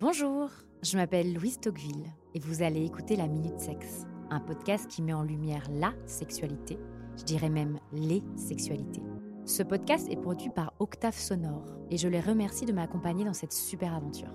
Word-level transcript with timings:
Bonjour, 0.00 0.48
je 0.82 0.96
m'appelle 0.96 1.34
Louise 1.34 1.60
Tocqueville 1.60 2.06
et 2.34 2.38
vous 2.38 2.62
allez 2.62 2.86
écouter 2.86 3.16
La 3.16 3.28
Minute 3.28 3.60
Sexe, 3.60 4.06
un 4.30 4.40
podcast 4.40 4.88
qui 4.88 5.02
met 5.02 5.12
en 5.12 5.22
lumière 5.22 5.66
la 5.70 5.92
sexualité, 6.06 6.78
je 7.18 7.24
dirais 7.24 7.50
même 7.50 7.78
les 7.92 8.22
sexualités. 8.34 9.02
Ce 9.44 9.62
podcast 9.62 10.08
est 10.08 10.16
produit 10.16 10.48
par 10.48 10.72
Octave 10.78 11.18
Sonore 11.18 11.66
et 11.90 11.98
je 11.98 12.08
les 12.08 12.22
remercie 12.22 12.64
de 12.64 12.72
m'accompagner 12.72 13.26
dans 13.26 13.34
cette 13.34 13.52
super 13.52 13.94
aventure. 13.94 14.32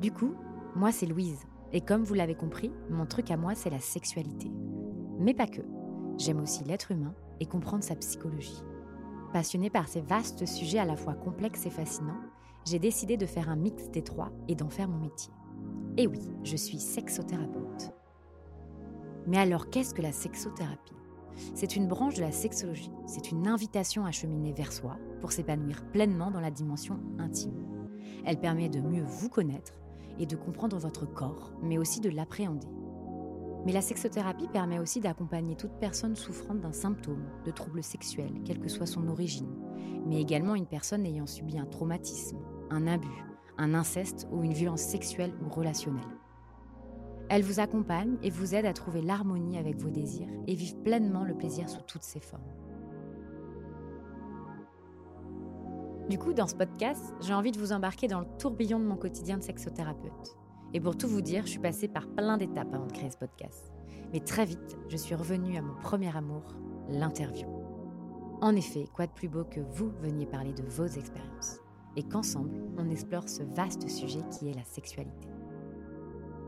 Du 0.00 0.12
coup, 0.12 0.34
moi 0.74 0.92
c'est 0.92 1.04
Louise 1.04 1.44
et 1.74 1.82
comme 1.82 2.02
vous 2.02 2.14
l'avez 2.14 2.34
compris, 2.34 2.72
mon 2.88 3.04
truc 3.04 3.30
à 3.30 3.36
moi 3.36 3.54
c'est 3.54 3.68
la 3.68 3.80
sexualité. 3.80 4.50
Mais 5.18 5.34
pas 5.34 5.46
que. 5.46 5.60
J'aime 6.16 6.40
aussi 6.40 6.64
l'être 6.64 6.90
humain 6.90 7.14
et 7.38 7.44
comprendre 7.44 7.84
sa 7.84 7.96
psychologie. 7.96 8.62
Passionnée 9.34 9.68
par 9.68 9.88
ces 9.88 10.00
vastes 10.00 10.46
sujets 10.46 10.78
à 10.78 10.86
la 10.86 10.96
fois 10.96 11.12
complexes 11.12 11.66
et 11.66 11.70
fascinants, 11.70 12.22
j'ai 12.66 12.78
décidé 12.78 13.16
de 13.16 13.26
faire 13.26 13.48
un 13.48 13.56
mix 13.56 13.90
des 13.90 14.02
trois 14.02 14.30
et 14.48 14.54
d'en 14.54 14.68
faire 14.68 14.88
mon 14.88 14.98
métier. 14.98 15.32
Et 15.96 16.06
oui, 16.06 16.20
je 16.44 16.56
suis 16.56 16.78
sexothérapeute. 16.78 17.92
Mais 19.26 19.38
alors, 19.38 19.70
qu'est-ce 19.70 19.94
que 19.94 20.02
la 20.02 20.12
sexothérapie? 20.12 20.94
C'est 21.54 21.76
une 21.76 21.88
branche 21.88 22.14
de 22.14 22.22
la 22.22 22.32
sexologie. 22.32 22.92
C'est 23.06 23.30
une 23.30 23.46
invitation 23.46 24.04
à 24.04 24.12
cheminer 24.12 24.52
vers 24.52 24.72
soi 24.72 24.98
pour 25.20 25.32
s'épanouir 25.32 25.84
pleinement 25.92 26.30
dans 26.30 26.40
la 26.40 26.50
dimension 26.50 26.98
intime. 27.18 27.54
Elle 28.24 28.40
permet 28.40 28.68
de 28.68 28.80
mieux 28.80 29.04
vous 29.04 29.28
connaître 29.28 29.72
et 30.18 30.26
de 30.26 30.36
comprendre 30.36 30.78
votre 30.78 31.06
corps, 31.06 31.52
mais 31.62 31.78
aussi 31.78 32.00
de 32.00 32.10
l'appréhender. 32.10 32.68
Mais 33.66 33.72
la 33.72 33.82
sexothérapie 33.82 34.48
permet 34.48 34.78
aussi 34.78 35.00
d'accompagner 35.00 35.54
toute 35.54 35.78
personne 35.78 36.16
souffrant 36.16 36.54
d'un 36.54 36.72
symptôme 36.72 37.24
de 37.44 37.50
trouble 37.50 37.82
sexuel, 37.82 38.32
quelle 38.44 38.60
que 38.60 38.68
soit 38.68 38.86
son 38.86 39.06
origine, 39.08 39.54
mais 40.06 40.20
également 40.20 40.54
une 40.54 40.66
personne 40.66 41.04
ayant 41.04 41.26
subi 41.26 41.58
un 41.58 41.66
traumatisme, 41.66 42.38
un 42.70 42.86
abus, 42.86 43.24
un 43.58 43.74
inceste 43.74 44.26
ou 44.32 44.42
une 44.42 44.54
violence 44.54 44.80
sexuelle 44.80 45.34
ou 45.44 45.50
relationnelle. 45.50 46.04
Elle 47.28 47.42
vous 47.42 47.60
accompagne 47.60 48.16
et 48.22 48.30
vous 48.30 48.54
aide 48.54 48.66
à 48.66 48.72
trouver 48.72 49.02
l'harmonie 49.02 49.58
avec 49.58 49.76
vos 49.76 49.90
désirs 49.90 50.28
et 50.46 50.54
vivre 50.54 50.82
pleinement 50.82 51.22
le 51.22 51.36
plaisir 51.36 51.68
sous 51.68 51.82
toutes 51.82 52.02
ses 52.02 52.18
formes. 52.18 52.42
Du 56.08 56.18
coup, 56.18 56.32
dans 56.32 56.48
ce 56.48 56.56
podcast, 56.56 57.14
j'ai 57.20 57.34
envie 57.34 57.52
de 57.52 57.58
vous 57.60 57.70
embarquer 57.70 58.08
dans 58.08 58.18
le 58.18 58.26
tourbillon 58.38 58.80
de 58.80 58.84
mon 58.84 58.96
quotidien 58.96 59.38
de 59.38 59.44
sexothérapeute. 59.44 60.39
Et 60.72 60.80
pour 60.80 60.96
tout 60.96 61.08
vous 61.08 61.20
dire, 61.20 61.46
je 61.46 61.50
suis 61.50 61.58
passée 61.58 61.88
par 61.88 62.06
plein 62.08 62.36
d'étapes 62.36 62.72
avant 62.72 62.86
de 62.86 62.92
créer 62.92 63.10
ce 63.10 63.16
podcast. 63.16 63.72
Mais 64.12 64.20
très 64.20 64.44
vite, 64.44 64.78
je 64.88 64.96
suis 64.96 65.14
revenue 65.14 65.56
à 65.56 65.62
mon 65.62 65.74
premier 65.74 66.14
amour, 66.16 66.54
l'interview. 66.88 67.48
En 68.40 68.54
effet, 68.56 68.86
quoi 68.92 69.06
de 69.06 69.12
plus 69.12 69.28
beau 69.28 69.44
que 69.44 69.60
vous 69.60 69.90
veniez 70.00 70.26
parler 70.26 70.52
de 70.52 70.62
vos 70.62 70.86
expériences 70.86 71.60
et 71.96 72.02
qu'ensemble, 72.02 72.62
on 72.78 72.88
explore 72.88 73.28
ce 73.28 73.42
vaste 73.42 73.88
sujet 73.88 74.20
qui 74.30 74.48
est 74.48 74.54
la 74.54 74.64
sexualité. 74.64 75.28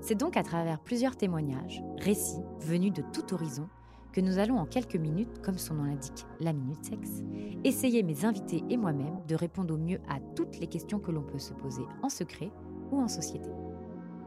C'est 0.00 0.14
donc 0.14 0.36
à 0.36 0.42
travers 0.42 0.80
plusieurs 0.80 1.16
témoignages, 1.16 1.82
récits 1.98 2.42
venus 2.60 2.92
de 2.92 3.02
tout 3.12 3.34
horizon, 3.34 3.68
que 4.12 4.20
nous 4.20 4.38
allons 4.38 4.58
en 4.58 4.66
quelques 4.66 4.96
minutes, 4.96 5.40
comme 5.42 5.58
son 5.58 5.74
nom 5.74 5.84
l'indique, 5.84 6.26
la 6.40 6.52
minute 6.52 6.84
sexe, 6.84 7.22
essayer 7.64 8.02
mes 8.02 8.24
invités 8.24 8.62
et 8.68 8.76
moi-même 8.76 9.20
de 9.26 9.34
répondre 9.34 9.74
au 9.74 9.78
mieux 9.78 10.00
à 10.08 10.20
toutes 10.36 10.58
les 10.60 10.66
questions 10.66 10.98
que 10.98 11.10
l'on 11.10 11.22
peut 11.22 11.38
se 11.38 11.54
poser 11.54 11.84
en 12.02 12.08
secret 12.08 12.50
ou 12.90 13.00
en 13.00 13.08
société. 13.08 13.48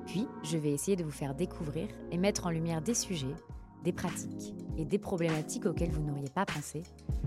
Puis, 0.05 0.27
je 0.43 0.57
vais 0.57 0.71
essayer 0.71 0.95
de 0.95 1.03
vous 1.03 1.11
faire 1.11 1.35
découvrir 1.35 1.87
et 2.11 2.17
mettre 2.17 2.45
en 2.45 2.49
lumière 2.49 2.81
des 2.81 2.93
sujets, 2.93 3.35
des 3.83 3.91
pratiques 3.91 4.53
et 4.77 4.85
des 4.85 4.97
problématiques 4.97 5.65
auxquelles 5.65 5.91
vous 5.91 6.01
n'auriez 6.01 6.29
pas 6.29 6.45
pensé, 6.45 6.83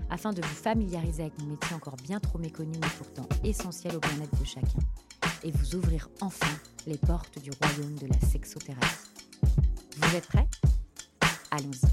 afin 0.09 0.33
de 0.33 0.41
vous 0.41 0.47
familiariser 0.47 1.23
avec 1.23 1.39
mon 1.41 1.47
métier 1.47 1.75
encore 1.75 1.95
bien 1.97 2.19
trop 2.19 2.39
méconnu 2.39 2.73
mais 2.81 2.87
pourtant 2.97 3.27
essentiel 3.43 3.95
au 3.95 3.99
bien-être 3.99 4.39
de 4.39 4.45
chacun, 4.45 4.79
et 5.43 5.51
vous 5.51 5.75
ouvrir 5.75 6.09
enfin 6.21 6.47
les 6.87 6.97
portes 6.97 7.39
du 7.41 7.51
royaume 7.61 7.95
de 7.95 8.07
la 8.07 8.19
sexothérapie. 8.27 8.87
Vous 9.97 10.15
êtes 10.15 10.27
prêts? 10.27 10.47
Allons-y. 11.51 11.87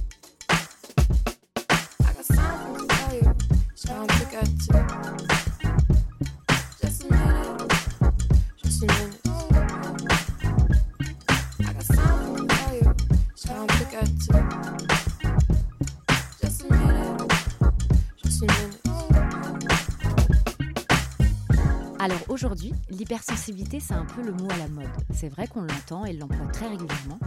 Aujourd'hui, 22.37 22.75
l'hypersensibilité, 22.91 23.81
c'est 23.81 23.95
un 23.95 24.05
peu 24.05 24.21
le 24.21 24.31
mot 24.31 24.47
à 24.51 24.59
la 24.59 24.69
mode. 24.69 24.91
C'est 25.15 25.31
vrai 25.31 25.47
qu'on 25.47 25.63
l'entend 25.63 26.05
et 26.05 26.13
l'emploie 26.13 26.47
très 26.53 26.69
régulièrement, 26.69 27.19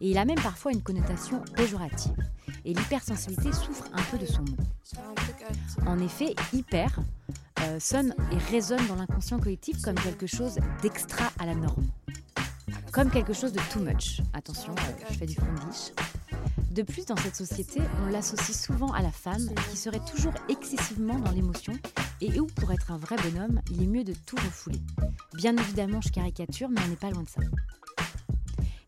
et 0.00 0.10
il 0.10 0.16
a 0.16 0.24
même 0.24 0.40
parfois 0.40 0.72
une 0.72 0.80
connotation 0.80 1.42
péjorative. 1.54 2.16
Et 2.64 2.72
l'hypersensibilité 2.72 3.52
souffre 3.52 3.84
un 3.92 4.02
peu 4.04 4.16
de 4.16 4.24
son 4.24 4.40
nom. 4.40 4.56
En 5.86 5.98
effet, 5.98 6.34
hyper 6.54 6.98
euh, 7.60 7.78
sonne 7.78 8.14
et 8.32 8.38
résonne 8.50 8.86
dans 8.86 8.94
l'inconscient 8.94 9.38
collectif 9.38 9.82
comme 9.82 9.96
quelque 9.96 10.26
chose 10.26 10.56
d'extra 10.80 11.30
à 11.38 11.44
la 11.44 11.54
norme. 11.54 11.84
Comme 12.90 13.10
quelque 13.10 13.34
chose 13.34 13.52
de 13.52 13.60
too 13.70 13.80
much. 13.80 14.22
Attention, 14.32 14.72
euh, 14.72 15.04
je 15.10 15.18
fais 15.18 15.26
du 15.26 15.34
frondish. 15.34 15.92
De 16.74 16.82
plus, 16.82 17.06
dans 17.06 17.14
cette 17.14 17.36
société, 17.36 17.80
on 18.02 18.10
l'associe 18.10 18.60
souvent 18.60 18.92
à 18.92 19.00
la 19.00 19.12
femme 19.12 19.48
qui 19.70 19.76
serait 19.76 20.04
toujours 20.04 20.32
excessivement 20.48 21.20
dans 21.20 21.30
l'émotion 21.30 21.72
et 22.20 22.40
où, 22.40 22.46
pour 22.46 22.72
être 22.72 22.90
un 22.90 22.96
vrai 22.96 23.14
bonhomme, 23.22 23.60
il 23.70 23.80
est 23.84 23.86
mieux 23.86 24.02
de 24.02 24.12
tout 24.26 24.34
refouler. 24.34 24.80
Bien 25.34 25.56
évidemment, 25.56 26.00
je 26.00 26.08
caricature, 26.08 26.68
mais 26.68 26.80
on 26.84 26.88
n'est 26.88 26.96
pas 26.96 27.10
loin 27.10 27.22
de 27.22 27.28
ça. 27.28 27.42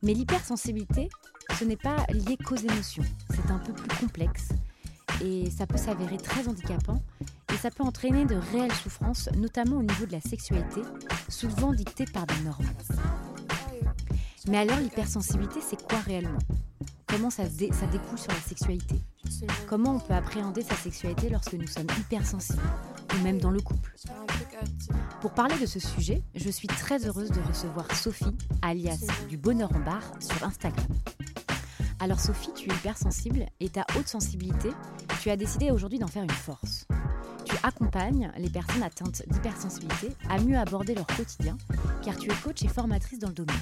Mais 0.02 0.14
l'hypersensibilité, 0.14 1.08
ce 1.60 1.64
n'est 1.64 1.76
pas 1.76 2.04
lié 2.08 2.36
qu'aux 2.44 2.56
émotions. 2.56 3.04
C'est 3.30 3.52
un 3.52 3.58
peu 3.60 3.72
plus 3.72 3.96
complexe 4.00 4.48
et 5.24 5.48
ça 5.48 5.68
peut 5.68 5.78
s'avérer 5.78 6.16
très 6.16 6.48
handicapant 6.48 7.00
et 7.54 7.56
ça 7.56 7.70
peut 7.70 7.84
entraîner 7.84 8.24
de 8.24 8.34
réelles 8.34 8.74
souffrances, 8.74 9.28
notamment 9.36 9.76
au 9.76 9.82
niveau 9.84 10.06
de 10.06 10.12
la 10.12 10.20
sexualité, 10.20 10.80
souvent 11.28 11.72
dictée 11.72 12.06
par 12.06 12.26
des 12.26 12.40
normes. 12.40 12.66
Mais 14.48 14.58
alors 14.58 14.80
l'hypersensibilité, 14.80 15.60
c'est 15.60 15.80
quoi 15.80 16.00
réellement? 16.00 16.38
Comment 17.16 17.30
ça, 17.30 17.44
découle 17.44 18.18
sur 18.18 18.30
la 18.30 18.40
sexualité 18.40 19.00
Comment 19.66 19.94
on 19.94 20.00
peut 20.00 20.12
appréhender 20.12 20.60
sa 20.60 20.74
sexualité 20.74 21.30
lorsque 21.30 21.54
nous 21.54 21.66
sommes 21.66 21.86
hypersensibles, 21.98 22.60
ou 23.14 23.22
même 23.22 23.38
dans 23.38 23.50
le 23.50 23.62
couple 23.62 23.94
Pour 25.22 25.30
parler 25.30 25.58
de 25.58 25.64
ce 25.64 25.80
sujet, 25.80 26.22
je 26.34 26.50
suis 26.50 26.68
très 26.68 27.06
heureuse 27.06 27.30
de 27.30 27.40
recevoir 27.40 27.90
Sophie, 27.96 28.36
alias 28.60 29.06
du 29.30 29.38
bonheur 29.38 29.74
en 29.74 29.78
barre, 29.78 30.12
sur 30.20 30.44
Instagram. 30.44 30.86
Alors 32.00 32.20
Sophie, 32.20 32.52
tu 32.54 32.70
es 32.70 32.74
hypersensible 32.74 33.46
et 33.60 33.70
ta 33.70 33.86
haute 33.96 34.08
sensibilité, 34.08 34.68
tu 35.22 35.30
as 35.30 35.38
décidé 35.38 35.70
aujourd'hui 35.70 35.98
d'en 35.98 36.08
faire 36.08 36.22
une 36.22 36.28
force. 36.28 36.86
Tu 37.46 37.56
accompagnes 37.62 38.30
les 38.36 38.50
personnes 38.50 38.82
atteintes 38.82 39.22
d'hypersensibilité 39.28 40.10
à 40.28 40.38
mieux 40.38 40.58
aborder 40.58 40.94
leur 40.94 41.06
quotidien, 41.06 41.56
car 42.04 42.14
tu 42.16 42.30
es 42.30 42.34
coach 42.44 42.62
et 42.62 42.68
formatrice 42.68 43.20
dans 43.20 43.28
le 43.28 43.34
domaine. 43.34 43.56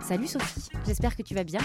Salut 0.00 0.28
Sophie, 0.28 0.68
j'espère 0.86 1.16
que 1.16 1.22
tu 1.22 1.34
vas 1.34 1.42
bien. 1.42 1.60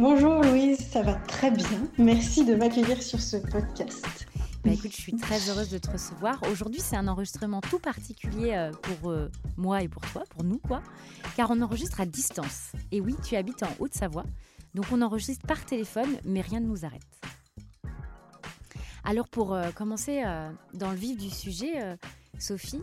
Bonjour 0.00 0.40
Louise, 0.40 0.78
ça 0.78 1.02
va 1.02 1.12
très 1.12 1.50
bien. 1.50 1.68
Merci 1.98 2.46
de 2.46 2.54
m'accueillir 2.54 3.02
sur 3.02 3.20
ce 3.20 3.36
podcast. 3.36 4.26
Bah 4.64 4.70
écoute, 4.70 4.92
je 4.92 4.96
suis 4.96 5.14
très 5.14 5.50
heureuse 5.50 5.68
de 5.68 5.76
te 5.76 5.90
recevoir. 5.90 6.40
Aujourd'hui, 6.50 6.80
c'est 6.80 6.96
un 6.96 7.06
enregistrement 7.06 7.60
tout 7.60 7.78
particulier 7.78 8.54
euh, 8.54 8.70
pour 8.70 9.10
euh, 9.10 9.30
moi 9.58 9.82
et 9.82 9.88
pour 9.88 10.00
toi, 10.10 10.22
pour 10.30 10.42
nous 10.42 10.56
quoi, 10.56 10.80
car 11.36 11.50
on 11.50 11.60
enregistre 11.60 12.00
à 12.00 12.06
distance. 12.06 12.72
Et 12.92 13.02
oui, 13.02 13.14
tu 13.22 13.36
habites 13.36 13.62
en 13.62 13.68
Haute-Savoie, 13.78 14.24
donc 14.72 14.86
on 14.90 15.02
enregistre 15.02 15.46
par 15.46 15.66
téléphone, 15.66 16.16
mais 16.24 16.40
rien 16.40 16.60
ne 16.60 16.66
nous 16.66 16.86
arrête. 16.86 17.02
Alors 19.04 19.28
pour 19.28 19.52
euh, 19.52 19.70
commencer 19.70 20.22
dans 20.72 20.92
le 20.92 20.96
vif 20.96 21.18
du 21.18 21.28
sujet, 21.28 21.74
Sophie, 22.38 22.80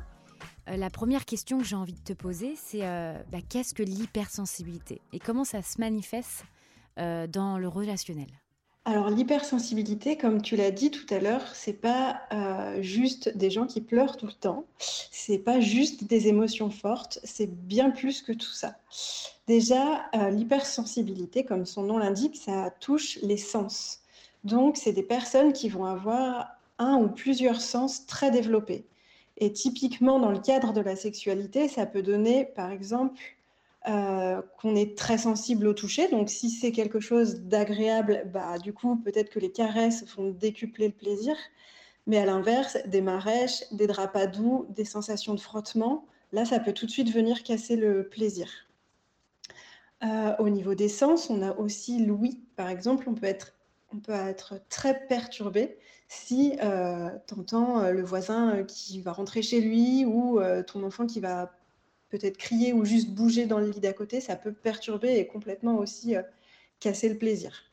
la 0.67 0.91
première 0.91 1.25
question 1.25 1.57
que 1.57 1.63
j'ai 1.63 1.75
envie 1.75 1.93
de 1.93 2.03
te 2.03 2.13
poser, 2.13 2.55
c'est 2.55 2.81
bah, 3.31 3.39
qu'est-ce 3.49 3.73
que 3.73 3.81
l'hypersensibilité? 3.81 5.01
Et 5.13 5.19
comment 5.19 5.45
ça 5.45 5.63
se 5.63 5.81
manifeste 5.81 6.43
euh, 6.97 7.27
dans 7.27 7.57
le 7.57 7.67
relationnel 7.67 8.27
alors 8.89 9.09
l'hypersensibilité, 9.09 10.15
comme 10.15 10.41
tu 10.41 10.55
l'as 10.55 10.71
dit 10.71 10.91
tout 10.91 11.13
à 11.13 11.19
l'heure, 11.19 11.45
c'est 11.53 11.73
pas 11.73 12.21
euh, 12.31 12.81
juste 12.81 13.35
des 13.35 13.49
gens 13.49 13.67
qui 13.67 13.81
pleurent 13.81 14.15
tout 14.15 14.27
le 14.27 14.31
temps, 14.31 14.63
c'est 14.79 15.39
pas 15.39 15.59
juste 15.59 16.05
des 16.05 16.29
émotions 16.29 16.69
fortes, 16.69 17.19
c'est 17.25 17.53
bien 17.53 17.89
plus 17.89 18.21
que 18.21 18.31
tout 18.31 18.53
ça. 18.53 18.77
Déjà, 19.45 20.05
euh, 20.15 20.29
l'hypersensibilité, 20.29 21.43
comme 21.43 21.65
son 21.65 21.83
nom 21.83 21.97
l'indique, 21.97 22.37
ça 22.37 22.71
touche 22.79 23.19
les 23.23 23.35
sens. 23.35 24.03
Donc, 24.45 24.77
c'est 24.77 24.93
des 24.93 25.03
personnes 25.03 25.51
qui 25.51 25.67
vont 25.67 25.83
avoir 25.83 26.47
un 26.79 26.95
ou 26.95 27.09
plusieurs 27.09 27.59
sens 27.59 28.05
très 28.05 28.31
développés. 28.31 28.85
Et 29.35 29.51
typiquement, 29.51 30.17
dans 30.17 30.31
le 30.31 30.39
cadre 30.39 30.71
de 30.71 30.79
la 30.79 30.95
sexualité, 30.95 31.67
ça 31.67 31.85
peut 31.85 32.01
donner, 32.01 32.45
par 32.45 32.71
exemple, 32.71 33.21
euh, 33.87 34.41
qu'on 34.59 34.75
est 34.75 34.97
très 34.97 35.17
sensible 35.17 35.67
au 35.67 35.73
toucher. 35.73 36.09
Donc, 36.09 36.29
si 36.29 36.49
c'est 36.49 36.71
quelque 36.71 36.99
chose 36.99 37.41
d'agréable, 37.41 38.29
bah, 38.33 38.57
du 38.57 38.73
coup, 38.73 38.97
peut-être 38.97 39.29
que 39.29 39.39
les 39.39 39.51
caresses 39.51 40.05
vont 40.15 40.31
décupler 40.31 40.87
le 40.87 40.93
plaisir. 40.93 41.35
Mais 42.05 42.17
à 42.17 42.25
l'inverse, 42.25 42.77
des 42.85 43.01
marèches, 43.01 43.63
des 43.71 43.87
draps 43.87 44.31
doux, 44.31 44.65
des 44.69 44.85
sensations 44.85 45.33
de 45.33 45.39
frottement, 45.39 46.05
Là, 46.33 46.45
ça 46.45 46.59
peut 46.59 46.73
tout 46.73 46.85
de 46.85 46.91
suite 46.91 47.11
venir 47.11 47.43
casser 47.43 47.75
le 47.75 48.07
plaisir. 48.09 48.49
Euh, 50.03 50.35
au 50.39 50.49
niveau 50.49 50.75
des 50.75 50.89
sens, 50.89 51.29
on 51.29 51.41
a 51.41 51.53
aussi 51.55 52.05
l'ouïe, 52.05 52.41
par 52.55 52.69
exemple, 52.69 53.07
on 53.09 53.13
peut 53.13 53.25
être, 53.25 53.53
on 53.93 53.99
peut 53.99 54.11
être 54.11 54.59
très 54.69 55.07
perturbé 55.07 55.77
si 56.09 56.57
euh, 56.61 57.09
tu 57.27 57.33
entends 57.39 57.81
euh, 57.81 57.91
le 57.91 58.03
voisin 58.03 58.63
qui 58.63 59.01
va 59.01 59.13
rentrer 59.13 59.41
chez 59.41 59.61
lui 59.61 60.05
ou 60.05 60.39
ton 60.67 60.83
enfant 60.83 61.07
qui 61.07 61.19
va 61.19 61.56
peut-être 62.09 62.37
crier 62.37 62.73
ou 62.73 62.85
juste 62.85 63.09
bouger 63.09 63.45
dans 63.45 63.59
le 63.59 63.69
lit 63.69 63.79
d'à 63.79 63.93
côté, 63.93 64.21
ça 64.21 64.35
peut 64.35 64.53
perturber 64.53 65.17
et 65.17 65.27
complètement 65.27 65.77
aussi 65.77 66.15
casser 66.79 67.09
le 67.09 67.17
plaisir. 67.17 67.63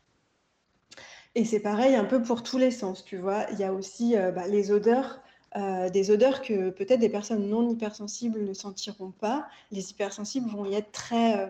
Et 1.35 1.45
c'est 1.45 1.61
pareil 1.61 1.95
un 1.95 2.05
peu 2.05 2.23
pour 2.23 2.43
tous 2.43 2.59
les 2.59 2.71
sens, 2.71 3.05
tu 3.05 3.17
vois. 3.17 3.47
Il 3.53 3.59
y 3.59 3.65
a 3.65 3.73
aussi 3.73 4.15
bah, 4.35 4.47
les 4.47 4.71
odeurs. 4.71 5.21
des 5.93 6.11
odeurs 6.11 6.43
que 6.43 6.71
peut-être 6.71 7.01
des 7.01 7.09
personnes 7.09 7.49
non 7.49 7.69
hypersensibles 7.69 8.45
ne 8.45 8.55
sentiront 8.55 9.11
pas. 9.11 9.47
Les 9.73 9.91
hypersensibles 9.91 10.49
vont 10.49 10.65
y 10.65 10.75
être 10.75 10.93
très, 10.93 11.49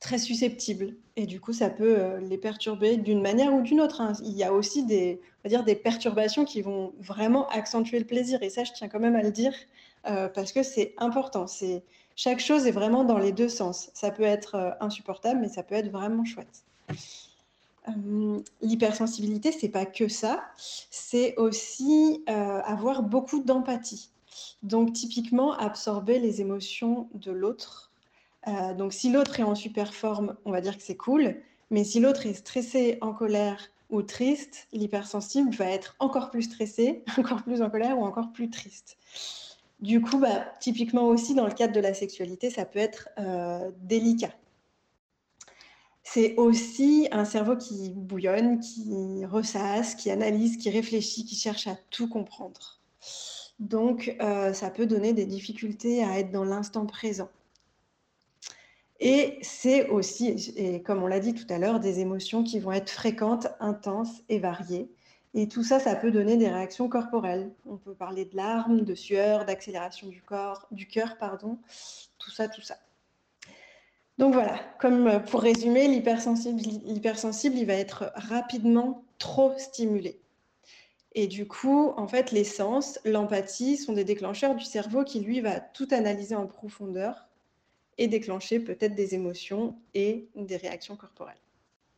très 0.00 0.18
susceptibles. 0.18 0.94
Et 1.16 1.26
du 1.26 1.40
coup, 1.40 1.52
ça 1.52 1.70
peut 1.70 1.98
euh, 1.98 2.20
les 2.20 2.38
perturber 2.38 2.96
d'une 2.96 3.22
manière 3.22 3.52
ou 3.54 3.62
d'une 3.62 3.80
autre. 3.80 4.00
Hein. 4.00 4.12
Il 4.22 4.36
y 4.36 4.44
a 4.44 4.52
aussi 4.52 4.84
des, 4.84 5.20
on 5.22 5.48
va 5.48 5.50
dire, 5.50 5.64
des 5.64 5.74
perturbations 5.74 6.44
qui 6.44 6.62
vont 6.62 6.92
vraiment 7.00 7.48
accentuer 7.48 7.98
le 7.98 8.04
plaisir. 8.04 8.42
Et 8.42 8.50
ça, 8.50 8.64
je 8.64 8.72
tiens 8.72 8.88
quand 8.88 9.00
même 9.00 9.16
à 9.16 9.22
le 9.22 9.30
dire 9.30 9.52
euh, 10.08 10.28
parce 10.28 10.52
que 10.52 10.62
c'est 10.62 10.94
important. 10.98 11.46
Chaque 12.16 12.40
chose 12.40 12.66
est 12.66 12.72
vraiment 12.72 13.04
dans 13.04 13.18
les 13.18 13.32
deux 13.32 13.48
sens. 13.48 13.90
Ça 13.94 14.10
peut 14.10 14.22
être 14.22 14.54
euh, 14.54 14.70
insupportable, 14.80 15.40
mais 15.40 15.48
ça 15.48 15.62
peut 15.62 15.74
être 15.74 15.90
vraiment 15.90 16.24
chouette. 16.24 16.64
L'hypersensibilité, 18.62 19.52
c'est 19.52 19.68
pas 19.68 19.86
que 19.86 20.08
ça. 20.08 20.44
C'est 20.56 21.36
aussi 21.36 22.24
avoir 22.26 23.04
beaucoup 23.04 23.40
d'empathie. 23.40 24.10
Donc, 24.64 24.92
typiquement, 24.92 25.52
absorber 25.52 26.18
les 26.18 26.40
émotions 26.40 27.08
de 27.14 27.30
l'autre 27.30 27.86
euh, 28.48 28.74
donc 28.74 28.92
si 28.92 29.10
l'autre 29.10 29.40
est 29.40 29.44
en 29.44 29.54
super 29.54 29.92
forme, 29.92 30.36
on 30.44 30.52
va 30.52 30.60
dire 30.60 30.76
que 30.76 30.82
c'est 30.82 30.96
cool, 30.96 31.36
mais 31.70 31.84
si 31.84 32.00
l'autre 32.00 32.26
est 32.26 32.34
stressé, 32.34 32.98
en 33.00 33.12
colère 33.12 33.60
ou 33.90 34.02
triste, 34.02 34.68
l'hypersensible 34.72 35.54
va 35.54 35.66
être 35.66 35.96
encore 35.98 36.30
plus 36.30 36.42
stressé, 36.42 37.02
encore 37.18 37.42
plus 37.42 37.62
en 37.62 37.70
colère 37.70 37.98
ou 37.98 38.04
encore 38.04 38.32
plus 38.32 38.50
triste. 38.50 38.96
Du 39.80 40.00
coup, 40.00 40.18
bah, 40.18 40.46
typiquement 40.60 41.06
aussi 41.08 41.34
dans 41.34 41.46
le 41.46 41.52
cadre 41.52 41.74
de 41.74 41.80
la 41.80 41.92
sexualité, 41.92 42.50
ça 42.50 42.64
peut 42.64 42.78
être 42.78 43.08
euh, 43.18 43.70
délicat. 43.82 44.32
C'est 46.02 46.36
aussi 46.36 47.08
un 47.10 47.24
cerveau 47.24 47.56
qui 47.56 47.90
bouillonne, 47.90 48.60
qui 48.60 49.24
ressasse, 49.26 49.94
qui 49.96 50.10
analyse, 50.10 50.56
qui 50.56 50.70
réfléchit, 50.70 51.24
qui 51.24 51.34
cherche 51.34 51.66
à 51.66 51.76
tout 51.90 52.08
comprendre. 52.08 52.80
Donc, 53.58 54.16
euh, 54.20 54.52
ça 54.52 54.70
peut 54.70 54.86
donner 54.86 55.12
des 55.12 55.26
difficultés 55.26 56.04
à 56.04 56.18
être 56.18 56.30
dans 56.30 56.44
l'instant 56.44 56.86
présent. 56.86 57.28
Et 59.00 59.38
c'est 59.42 59.88
aussi, 59.88 60.52
et 60.56 60.82
comme 60.82 61.02
on 61.02 61.06
l'a 61.06 61.20
dit 61.20 61.34
tout 61.34 61.46
à 61.50 61.58
l'heure, 61.58 61.80
des 61.80 62.00
émotions 62.00 62.42
qui 62.42 62.60
vont 62.60 62.72
être 62.72 62.90
fréquentes, 62.90 63.48
intenses 63.60 64.22
et 64.28 64.38
variées. 64.38 64.88
Et 65.38 65.48
tout 65.48 65.62
ça, 65.62 65.78
ça 65.78 65.94
peut 65.94 66.10
donner 66.10 66.38
des 66.38 66.48
réactions 66.48 66.88
corporelles. 66.88 67.50
On 67.66 67.76
peut 67.76 67.92
parler 67.92 68.24
de 68.24 68.34
larmes, 68.34 68.80
de 68.80 68.94
sueur, 68.94 69.44
d'accélération 69.44 70.08
du 70.08 70.22
corps, 70.22 70.66
du 70.70 70.88
cœur, 70.88 71.18
pardon, 71.18 71.58
tout 72.18 72.30
ça, 72.30 72.48
tout 72.48 72.62
ça. 72.62 72.78
Donc 74.16 74.32
voilà, 74.32 74.58
comme 74.80 75.22
pour 75.26 75.42
résumer, 75.42 75.88
l'hypersensible, 75.88 76.58
l'hypersensible, 76.86 77.58
il 77.58 77.66
va 77.66 77.74
être 77.74 78.10
rapidement 78.14 79.04
trop 79.18 79.52
stimulé. 79.58 80.18
Et 81.14 81.26
du 81.26 81.46
coup, 81.46 81.92
en 81.98 82.08
fait, 82.08 82.32
les 82.32 82.44
sens, 82.44 82.98
l'empathie 83.04 83.76
sont 83.76 83.92
des 83.92 84.04
déclencheurs 84.04 84.54
du 84.54 84.64
cerveau 84.64 85.04
qui, 85.04 85.20
lui, 85.20 85.42
va 85.42 85.60
tout 85.60 85.88
analyser 85.90 86.34
en 86.34 86.46
profondeur 86.46 87.26
et 87.98 88.08
déclencher 88.08 88.58
peut-être 88.58 88.94
des 88.94 89.14
émotions 89.14 89.76
et 89.92 90.28
des 90.34 90.56
réactions 90.56 90.96
corporelles. 90.96 91.36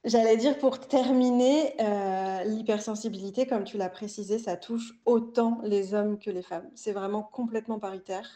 J'allais 0.08 0.38
dire 0.38 0.58
pour 0.58 0.80
terminer, 0.80 1.74
euh, 1.82 2.42
l'hypersensibilité, 2.44 3.46
comme 3.46 3.64
tu 3.64 3.76
l'as 3.76 3.90
précisé, 3.90 4.38
ça 4.38 4.56
touche 4.56 4.94
autant 5.04 5.60
les 5.64 5.92
hommes 5.92 6.18
que 6.18 6.30
les 6.30 6.40
femmes. 6.40 6.66
C'est 6.74 6.92
vraiment 6.92 7.22
complètement 7.22 7.78
paritaire. 7.78 8.26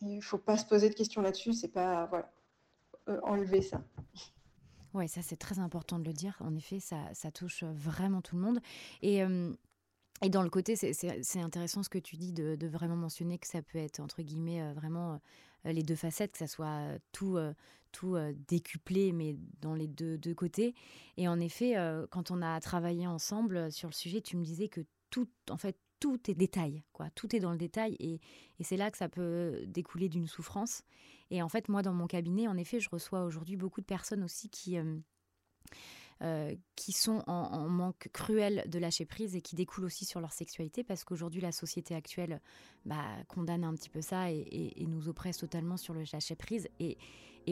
Il 0.00 0.16
ne 0.16 0.20
faut 0.22 0.38
pas 0.38 0.56
se 0.56 0.64
poser 0.64 0.88
de 0.88 0.94
questions 0.94 1.20
là-dessus, 1.20 1.52
c'est 1.52 1.68
pas 1.68 2.06
voilà, 2.06 2.32
euh, 3.10 3.20
enlever 3.22 3.60
ça. 3.60 3.82
Oui, 4.94 5.08
ça 5.08 5.20
c'est 5.20 5.36
très 5.36 5.58
important 5.58 5.98
de 5.98 6.04
le 6.04 6.14
dire. 6.14 6.38
En 6.40 6.56
effet, 6.56 6.80
ça, 6.80 6.96
ça 7.12 7.30
touche 7.30 7.62
vraiment 7.64 8.22
tout 8.22 8.36
le 8.36 8.42
monde. 8.42 8.60
Et 9.02 9.22
euh, 9.22 9.52
et 10.22 10.30
dans 10.30 10.42
le 10.42 10.50
côté, 10.50 10.76
c'est 10.76 11.40
intéressant 11.40 11.82
ce 11.82 11.88
que 11.88 11.98
tu 11.98 12.16
dis 12.16 12.32
de, 12.32 12.66
vraiment 12.66 12.96
mentionner 12.96 13.38
que 13.38 13.46
ça 13.46 13.62
peut 13.62 13.78
être, 13.78 14.00
entre 14.00 14.20
guillemets, 14.20 14.74
vraiment 14.74 15.18
les 15.64 15.82
deux 15.82 15.96
facettes, 15.96 16.32
que 16.32 16.38
ça 16.38 16.46
soit 16.46 16.66
euh, 16.66 16.98
tout, 17.12 17.38
tout 17.92 18.16
décuplé, 18.48 19.12
mais 19.12 19.36
dans 19.60 19.74
les 19.74 19.88
deux, 19.88 20.18
deux, 20.18 20.34
côtés. 20.34 20.74
Et 21.16 21.28
en 21.28 21.40
effet, 21.40 21.74
quand 22.10 22.30
on 22.30 22.42
a 22.42 22.60
travaillé 22.60 23.06
ensemble 23.06 23.72
sur 23.72 23.88
le 23.88 23.94
sujet, 23.94 24.20
tu 24.20 24.36
me 24.36 24.44
disais 24.44 24.68
que 24.68 24.82
tout, 25.10 25.28
en 25.50 25.56
fait, 25.56 25.76
tout 25.98 26.18
est 26.30 26.34
détail, 26.34 26.82
quoi. 26.92 27.10
Tout 27.10 27.36
est 27.36 27.40
dans 27.40 27.52
le 27.52 27.58
détail. 27.58 27.94
Et, 27.98 28.20
et 28.58 28.64
c'est 28.64 28.76
là 28.76 28.90
que 28.90 28.96
ça 28.96 29.08
peut 29.08 29.62
découler 29.66 30.08
d'une 30.08 30.26
souffrance. 30.26 30.82
Et 31.30 31.42
en 31.42 31.48
fait, 31.48 31.68
moi, 31.68 31.82
dans 31.82 31.92
mon 31.92 32.06
cabinet, 32.06 32.48
en 32.48 32.56
effet, 32.56 32.80
je 32.80 32.90
reçois 32.90 33.24
aujourd'hui 33.24 33.56
beaucoup 33.56 33.80
de 33.80 33.86
personnes 33.86 34.24
aussi 34.24 34.48
qui 34.48 34.78
euh, 34.78 34.96
qui 36.76 36.92
sont 36.92 37.22
en, 37.26 37.68
manque 37.68 38.08
cruel 38.12 38.64
de 38.66 38.78
lâcher 38.78 39.06
prise 39.06 39.36
et 39.36 39.40
qui 39.40 39.56
découlent 39.56 39.86
aussi 39.86 40.04
sur 40.04 40.20
leur 40.20 40.32
sexualité 40.32 40.84
parce 40.84 41.04
qu'aujourd'hui 41.04 41.40
la 41.40 41.52
société 41.52 41.94
actuelle 41.94 42.40
bah, 42.84 43.06
condamne 43.28 43.64
un 43.64 43.74
petit 43.74 43.88
peu 43.88 44.02
ça 44.02 44.30
et, 44.30 44.86
nous 44.86 45.08
oppresse 45.08 45.38
totalement 45.38 45.76
sur 45.76 45.94
le 45.94 46.02
lâcher 46.12 46.34
prise 46.34 46.68
et, 46.78 46.98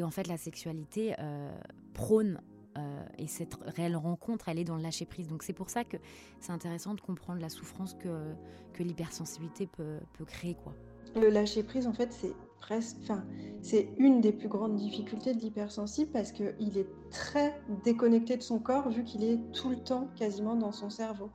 en 0.03 0.11
fait 0.11 0.27
la 0.27 0.37
sexualité 0.37 1.15
euh, 1.19 1.51
prône 1.95 2.41
euh, 2.79 3.05
et 3.17 3.27
cette 3.27 3.55
réelle 3.67 3.97
rencontre, 3.97 4.49
elle 4.49 4.59
est 4.59 4.65
dans 4.65 4.77
le 4.77 4.83
lâcher 4.83 5.07
prise. 5.07 5.29
Donc 5.29 5.43
c'est 5.43 5.53
pour 5.53 5.71
ça 5.71 5.85
que 5.85 5.97
c'est 6.41 6.53
intéressant 6.53 6.95
de 6.95 7.01
comprendre 7.01 7.41
la 7.41 7.49
souffrance 7.49 7.95
que, 7.95 8.35
que 8.75 8.83
l'hypersensibilité 8.83 9.67
peut, 9.67 9.99
peut 10.13 10.25
créer. 10.25 10.55
quoi. 10.55 10.75
Le 11.17 11.31
lâcher 11.31 11.63
prise, 11.63 11.87
en 11.87 11.93
fait, 11.93 12.13
c'est 12.13 12.35
presque, 12.61 12.97
enfin, 13.03 13.25
c'est 13.63 13.91
une 13.99 14.21
des 14.21 14.33
plus 14.33 14.49
grandes 14.49 14.77
difficultés 14.77 15.35
de 15.35 15.41
l'hypersensible 15.41 16.11
parce 16.13 16.33
qu'il 16.33 16.79
est 16.79 16.89
très 17.11 17.61
déconnecté 17.85 18.37
de 18.37 18.43
son 18.43 18.59
corps 18.59 18.89
vu 18.89 19.05
qu'il 19.05 19.25
est 19.25 19.39
tout 19.53 19.71
le 19.71 19.79
temps 19.79 20.09
quasiment 20.17 20.57
dans 20.57 20.73
son 20.73 20.91
cerveau. 20.91 21.31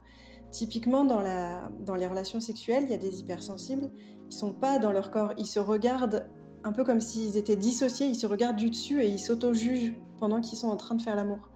Typiquement, 0.52 1.04
dans, 1.04 1.22
les 1.96 2.08
relations 2.08 2.40
sexuelles, 2.40 2.84
il 2.84 2.92
y 2.92 2.94
a 2.94 2.98
des 2.98 3.20
hypersensibles, 3.20 3.90
ils 4.30 4.34
sont 4.34 4.54
pas 4.54 4.78
dans 4.78 4.92
leur 4.92 5.10
corps, 5.10 5.34
ils 5.38 5.48
se 5.48 5.60
regardent 5.60 6.30
un 6.64 6.72
peu 6.72 6.84
comme 6.84 7.02
s'ils 7.02 7.38
étaient 7.38 7.56
dissociés, 7.56 8.08
ils 8.08 8.16
se 8.16 8.28
regardent 8.28 8.58
du 8.58 8.70
dessus 8.70 9.02
et 9.02 9.08
ils 9.08 9.20
s'auto-jugent 9.20 9.96
pendant 10.20 10.42
qu'ils 10.42 10.58
sont 10.58 10.70
en 10.70 10.78
train 10.78 10.96
de 10.96 11.02
faire 11.02 11.16
l'amour. 11.16 11.50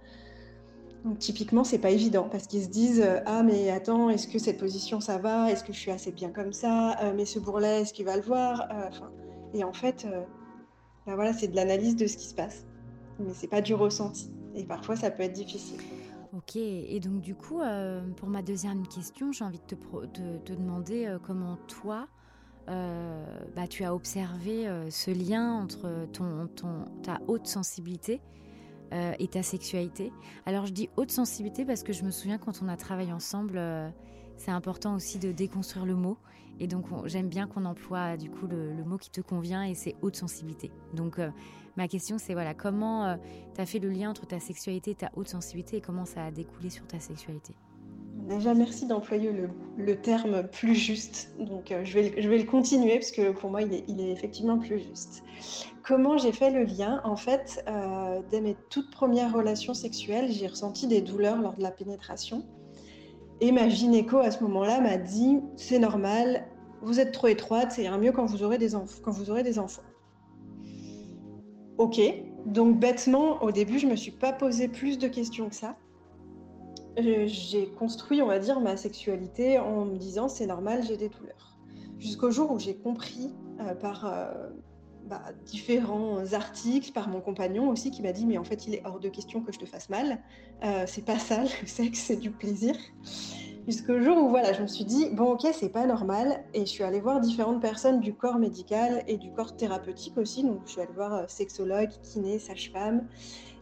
Donc 1.04 1.18
typiquement, 1.18 1.64
c'est 1.64 1.78
pas 1.78 1.90
évident 1.90 2.28
parce 2.30 2.46
qu'ils 2.46 2.64
se 2.64 2.68
disent 2.68 3.00
euh, 3.00 3.20
ah 3.24 3.42
mais 3.42 3.70
attends, 3.70 4.10
est-ce 4.10 4.26
que 4.26 4.38
cette 4.38 4.58
position 4.58 5.00
ça 5.00 5.18
va? 5.18 5.50
Est-ce 5.50 5.62
que 5.62 5.72
je 5.72 5.78
suis 5.78 5.90
assez 5.90 6.10
bien 6.10 6.30
comme 6.30 6.52
ça? 6.52 6.98
Euh, 7.00 7.12
Mais 7.14 7.24
ce 7.24 7.38
bourrelet, 7.38 7.82
est-ce 7.82 7.92
qu'il 7.92 8.04
va 8.04 8.16
le 8.16 8.22
voir? 8.22 8.68
Euh, 8.72 8.90
Et 9.54 9.64
en 9.64 9.72
fait, 9.72 10.06
ben 11.06 11.14
voilà, 11.14 11.32
c'est 11.32 11.48
de 11.48 11.56
l'analyse 11.56 11.96
de 11.96 12.06
ce 12.06 12.16
qui 12.16 12.26
se 12.26 12.34
passe, 12.34 12.66
mais 13.18 13.32
c'est 13.34 13.48
pas 13.48 13.60
du 13.60 13.74
ressenti. 13.74 14.30
Et 14.54 14.64
parfois, 14.64 14.96
ça 14.96 15.10
peut 15.10 15.22
être 15.22 15.32
difficile. 15.32 15.80
Ok, 16.36 16.56
et 16.56 17.00
donc 17.00 17.22
du 17.22 17.34
coup, 17.34 17.60
pour 18.16 18.28
ma 18.28 18.42
deuxième 18.42 18.86
question, 18.86 19.32
j'ai 19.32 19.44
envie 19.44 19.60
de 19.66 19.74
te, 19.74 20.52
demander 20.52 21.16
comment 21.22 21.56
toi, 21.66 22.06
bah, 22.66 23.66
tu 23.70 23.84
as 23.84 23.94
observé 23.94 24.68
ce 24.90 25.10
lien 25.10 25.54
entre 25.54 26.06
ton, 26.12 26.48
ta 27.02 27.20
haute 27.26 27.46
sensibilité 27.46 28.20
euh, 28.94 29.12
et 29.18 29.28
ta 29.28 29.42
sexualité. 29.42 30.14
Alors 30.46 30.64
je 30.64 30.72
dis 30.72 30.88
haute 30.96 31.10
sensibilité 31.10 31.66
parce 31.66 31.82
que 31.82 31.92
je 31.92 32.04
me 32.04 32.10
souviens 32.10 32.38
quand 32.38 32.62
on 32.62 32.68
a 32.68 32.76
travaillé 32.78 33.12
ensemble, 33.12 33.58
euh, 33.58 33.90
c'est 34.38 34.50
important 34.50 34.94
aussi 34.94 35.18
de 35.18 35.32
déconstruire 35.32 35.84
le 35.84 35.94
mot. 35.94 36.16
Et 36.60 36.66
donc 36.66 36.86
j'aime 37.04 37.28
bien 37.28 37.46
qu'on 37.46 37.64
emploie 37.64 38.16
du 38.16 38.30
coup 38.30 38.46
le, 38.48 38.72
mot 38.84 38.96
qui 38.96 39.10
te 39.10 39.20
convient 39.20 39.62
et 39.64 39.74
c'est 39.74 39.94
haute 40.02 40.16
sensibilité. 40.16 40.72
Donc 40.92 41.18
euh, 41.18 41.30
ma 41.76 41.86
question 41.86 42.18
c'est 42.18 42.32
voilà 42.32 42.54
comment 42.54 43.16
tu 43.54 43.60
as 43.60 43.66
fait 43.66 43.78
le 43.78 43.90
lien 43.90 44.10
entre 44.10 44.26
ta 44.26 44.40
sexualité 44.40 44.92
et 44.92 44.96
ta 44.96 45.10
haute 45.14 45.28
sensibilité 45.28 45.76
et 45.76 45.80
comment 45.80 46.04
ça 46.04 46.24
a 46.24 46.30
découlé 46.32 46.70
sur 46.70 46.86
ta 46.86 46.98
sexualité? 46.98 47.54
Déjà, 48.28 48.52
merci 48.52 48.86
d'employer 48.86 49.32
le, 49.76 49.96
terme 49.96 50.42
plus 50.48 50.74
juste. 50.74 51.30
Donc, 51.38 51.72
je, 51.84 51.94
vais, 51.94 52.20
je 52.20 52.28
vais 52.28 52.38
le 52.38 52.44
continuer 52.44 52.98
parce 52.98 53.12
que 53.12 53.30
pour 53.30 53.48
moi, 53.48 53.62
il 53.62 53.72
est, 53.72 53.84
il 53.88 54.00
est 54.00 54.10
effectivement 54.10 54.58
plus 54.58 54.80
juste. 54.80 55.22
Comment 55.82 56.18
j'ai 56.18 56.32
fait 56.32 56.50
le 56.50 56.64
lien? 56.64 57.00
En 57.04 57.16
fait, 57.16 57.64
euh, 57.66 58.20
dès 58.30 58.42
mes 58.42 58.56
toutes 58.68 58.90
premières 58.90 59.32
relations 59.32 59.72
sexuelles, 59.72 60.30
j'ai 60.30 60.46
ressenti 60.46 60.86
des 60.86 61.00
douleurs 61.00 61.40
lors 61.40 61.54
de 61.54 61.62
la 61.62 61.70
pénétration. 61.70 62.44
Et 63.40 63.52
ma 63.52 63.68
gynéco, 63.68 64.18
à 64.18 64.30
ce 64.30 64.42
moment-là, 64.44 64.80
m'a 64.80 64.96
dit 64.96 65.40
C'est 65.56 65.78
normal, 65.78 66.46
vous 66.82 67.00
êtes 67.00 67.12
trop 67.12 67.28
étroite, 67.28 67.78
ira 67.78 67.98
mieux 67.98 68.12
quand 68.12 68.26
vous 68.26 68.42
aurez 68.42 68.58
des, 68.58 68.70
quand 69.02 69.12
vous 69.12 69.30
aurez 69.30 69.42
des 69.42 69.58
enfants. 69.58 69.82
Ok, 71.76 72.00
donc 72.46 72.78
bêtement, 72.78 73.42
au 73.42 73.52
début, 73.52 73.78
je 73.78 73.86
ne 73.86 73.92
me 73.92 73.96
suis 73.96 74.10
pas 74.10 74.32
posé 74.32 74.66
plus 74.68 74.98
de 74.98 75.06
questions 75.06 75.48
que 75.48 75.54
ça. 75.54 75.76
J'ai 76.96 77.68
construit, 77.78 78.22
on 78.22 78.26
va 78.26 78.40
dire, 78.40 78.58
ma 78.58 78.76
sexualité 78.76 79.60
en 79.60 79.84
me 79.84 79.96
disant 79.96 80.28
C'est 80.28 80.46
normal, 80.46 80.82
j'ai 80.82 80.96
des 80.96 81.08
douleurs. 81.08 81.56
Jusqu'au 81.98 82.30
jour 82.30 82.50
où 82.50 82.58
j'ai 82.58 82.74
compris 82.74 83.34
par 83.80 84.04
bah, 85.08 85.22
différents 85.46 86.32
articles, 86.32 86.92
par 86.92 87.08
mon 87.08 87.20
compagnon 87.20 87.68
aussi, 87.70 87.90
qui 87.90 88.02
m'a 88.02 88.12
dit, 88.12 88.26
mais 88.26 88.38
en 88.38 88.44
fait, 88.44 88.66
il 88.66 88.74
est 88.74 88.82
hors 88.84 89.00
de 89.00 89.08
question 89.08 89.40
que 89.40 89.52
je 89.52 89.58
te 89.58 89.66
fasse 89.66 89.88
mal. 89.88 90.18
Euh, 90.64 90.84
c'est 90.86 91.04
pas 91.04 91.18
ça, 91.18 91.42
le 91.42 91.66
sexe, 91.66 92.00
c'est 92.00 92.16
du 92.16 92.30
plaisir. 92.30 92.74
Jusqu'au 93.66 94.00
jour 94.00 94.16
où, 94.16 94.28
voilà, 94.28 94.52
je 94.52 94.62
me 94.62 94.66
suis 94.66 94.84
dit, 94.84 95.10
bon, 95.12 95.32
ok, 95.32 95.46
c'est 95.52 95.68
pas 95.68 95.86
normal. 95.86 96.44
Et 96.54 96.60
je 96.60 96.70
suis 96.70 96.84
allée 96.84 97.00
voir 97.00 97.20
différentes 97.20 97.60
personnes 97.60 98.00
du 98.00 98.14
corps 98.14 98.38
médical 98.38 99.04
et 99.06 99.16
du 99.18 99.30
corps 99.32 99.56
thérapeutique 99.56 100.16
aussi. 100.16 100.42
Donc, 100.42 100.60
je 100.66 100.72
suis 100.72 100.80
allée 100.80 100.92
voir 100.94 101.14
euh, 101.14 101.24
sexologue, 101.26 101.90
kiné, 102.02 102.38
sage-femme. 102.38 103.06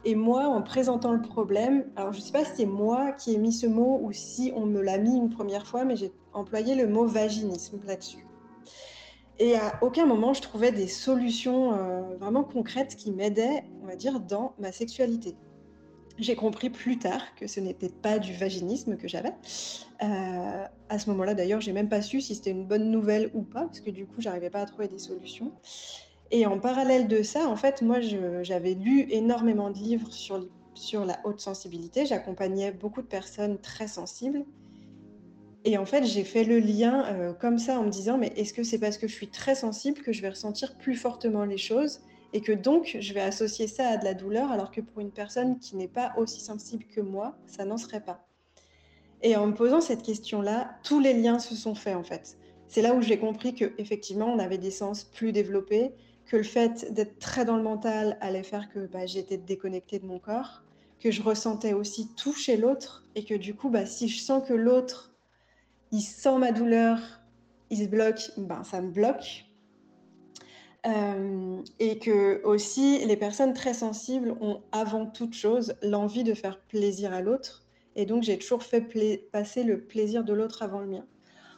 Et 0.04 0.14
moi, 0.14 0.46
en 0.46 0.62
présentant 0.62 1.12
le 1.12 1.20
problème, 1.20 1.86
alors 1.96 2.12
je 2.12 2.20
sais 2.20 2.30
pas 2.30 2.44
si 2.44 2.52
c'est 2.58 2.66
moi 2.66 3.12
qui 3.12 3.34
ai 3.34 3.38
mis 3.38 3.52
ce 3.52 3.66
mot 3.66 3.98
ou 4.02 4.12
si 4.12 4.52
on 4.54 4.66
me 4.66 4.80
l'a 4.80 4.98
mis 4.98 5.16
une 5.16 5.30
première 5.30 5.66
fois, 5.66 5.84
mais 5.84 5.96
j'ai 5.96 6.12
employé 6.32 6.76
le 6.76 6.86
mot 6.86 7.06
vaginisme 7.06 7.80
là-dessus. 7.84 8.25
Et 9.38 9.54
à 9.54 9.78
aucun 9.82 10.06
moment, 10.06 10.32
je 10.32 10.40
trouvais 10.40 10.72
des 10.72 10.88
solutions 10.88 11.74
euh, 11.74 12.16
vraiment 12.18 12.42
concrètes 12.42 12.96
qui 12.96 13.12
m'aidaient, 13.12 13.64
on 13.82 13.86
va 13.86 13.96
dire, 13.96 14.20
dans 14.20 14.54
ma 14.58 14.72
sexualité. 14.72 15.36
J'ai 16.18 16.34
compris 16.34 16.70
plus 16.70 16.98
tard 16.98 17.34
que 17.34 17.46
ce 17.46 17.60
n'était 17.60 17.90
pas 17.90 18.18
du 18.18 18.32
vaginisme 18.32 18.96
que 18.96 19.06
j'avais. 19.06 19.34
Euh, 20.02 20.64
à 20.88 20.98
ce 20.98 21.10
moment-là, 21.10 21.34
d'ailleurs, 21.34 21.60
j'ai 21.60 21.72
même 21.72 21.90
pas 21.90 22.00
su 22.00 22.22
si 22.22 22.34
c'était 22.34 22.52
une 22.52 22.64
bonne 22.64 22.90
nouvelle 22.90 23.30
ou 23.34 23.42
pas, 23.42 23.66
parce 23.66 23.80
que 23.80 23.90
du 23.90 24.06
coup, 24.06 24.20
j'arrivais 24.20 24.48
pas 24.48 24.60
à 24.60 24.64
trouver 24.64 24.88
des 24.88 24.98
solutions. 24.98 25.52
Et 26.30 26.46
en 26.46 26.58
parallèle 26.58 27.06
de 27.06 27.22
ça, 27.22 27.48
en 27.48 27.56
fait, 27.56 27.82
moi, 27.82 27.98
j'avais 28.00 28.72
lu 28.72 29.06
énormément 29.10 29.70
de 29.70 29.76
livres 29.76 30.10
sur, 30.10 30.48
sur 30.72 31.04
la 31.04 31.20
haute 31.24 31.40
sensibilité. 31.40 32.06
J'accompagnais 32.06 32.72
beaucoup 32.72 33.02
de 33.02 33.06
personnes 33.06 33.58
très 33.58 33.86
sensibles. 33.86 34.46
Et 35.68 35.76
en 35.78 35.85
fait, 35.85 36.04
j'ai 36.04 36.23
fait 36.23 36.44
le 36.44 36.61
lien 36.61 37.04
euh, 37.06 37.32
comme 37.32 37.58
ça 37.58 37.80
en 37.80 37.82
me 37.82 37.90
disant, 37.90 38.18
mais 38.18 38.32
est-ce 38.37 38.54
que 38.54 38.62
c'est 38.62 38.78
parce 38.78 38.99
que 38.99 39.08
je 39.08 39.12
suis 39.12 39.26
très 39.26 39.56
sensible 39.56 40.00
que 40.00 40.12
je 40.12 40.23
vais 40.23 40.28
ressentir 40.28 40.78
plus 40.78 40.94
fortement 40.94 41.44
les 41.44 41.58
choses 41.58 42.02
et 42.32 42.40
que 42.40 42.52
donc 42.52 42.96
je 43.00 43.12
vais 43.12 43.20
associer 43.20 43.66
ça 43.66 43.88
à 43.88 43.96
de 43.96 44.04
la 44.04 44.14
douleur 44.14 44.52
alors 44.52 44.70
que 44.70 44.80
pour 44.80 45.00
une 45.00 45.11
personne 45.11 45.58
qui 45.58 45.75
n'est 45.75 45.88
pas 45.88 46.12
aussi 46.18 46.40
sensible 46.40 46.85
que 46.85 47.00
moi, 47.00 47.37
ça 47.49 47.64
n'en 47.64 47.78
serait 47.78 48.00
pas. 48.00 48.25
Et 49.23 49.35
en 49.35 49.49
me 49.49 49.54
posant 49.54 49.80
cette 49.80 50.02
question-là, 50.02 50.76
tous 50.85 51.00
les 51.00 51.14
liens 51.14 51.40
se 51.40 51.56
sont 51.56 51.75
faits 51.75 51.96
en 51.96 52.04
fait. 52.04 52.38
C'est 52.68 52.82
là 52.82 52.94
où 52.94 53.02
j'ai 53.02 53.18
compris 53.18 53.52
que 53.52 53.73
effectivement 53.76 54.26
on 54.26 54.38
avait 54.38 54.58
des 54.58 54.70
sens 54.70 55.02
plus 55.02 55.32
développés, 55.32 55.90
que 56.26 56.37
le 56.37 56.44
fait 56.44 56.92
d'être 56.94 57.18
très 57.18 57.44
dans 57.44 57.56
le 57.56 57.64
mental 57.64 58.18
allait 58.20 58.44
faire 58.44 58.68
que 58.73 58.87
bah, 58.87 59.06
j'étais 59.06 59.37
déconnectée 59.37 59.99
de 59.99 60.06
mon 60.06 60.20
corps, 60.20 60.62
que 61.00 61.11
je 61.11 61.23
ressentais 61.23 61.73
aussi 61.73 62.08
tout 62.14 62.35
chez 62.35 62.56
l'autre 62.56 63.04
et 63.16 63.25
que 63.25 63.35
du 63.35 63.54
coup, 63.56 63.68
bah, 63.68 63.85
si 63.85 64.08
je 64.08 64.20
sens 64.20 64.46
que 64.46 64.54
l'autre 64.54 65.15
il 65.92 66.00
sent 66.00 66.38
ma 66.38 66.52
douleur, 66.52 66.98
il 67.70 67.78
se 67.78 67.84
bloque, 67.84 68.30
ben, 68.36 68.64
ça 68.64 68.80
me 68.80 68.90
bloque. 68.90 69.44
Euh, 70.86 71.62
et 71.80 71.98
que 71.98 72.42
aussi, 72.44 73.04
les 73.04 73.16
personnes 73.16 73.52
très 73.54 73.74
sensibles 73.74 74.36
ont 74.40 74.62
avant 74.70 75.06
toute 75.06 75.34
chose 75.34 75.74
l'envie 75.82 76.22
de 76.22 76.34
faire 76.34 76.60
plaisir 76.60 77.12
à 77.12 77.20
l'autre. 77.20 77.66
Et 77.96 78.06
donc, 78.06 78.22
j'ai 78.22 78.38
toujours 78.38 78.62
fait 78.62 78.82
passer 79.32 79.64
le 79.64 79.80
plaisir 79.80 80.22
de 80.22 80.32
l'autre 80.32 80.62
avant 80.62 80.80
le 80.80 80.86
mien. 80.86 81.06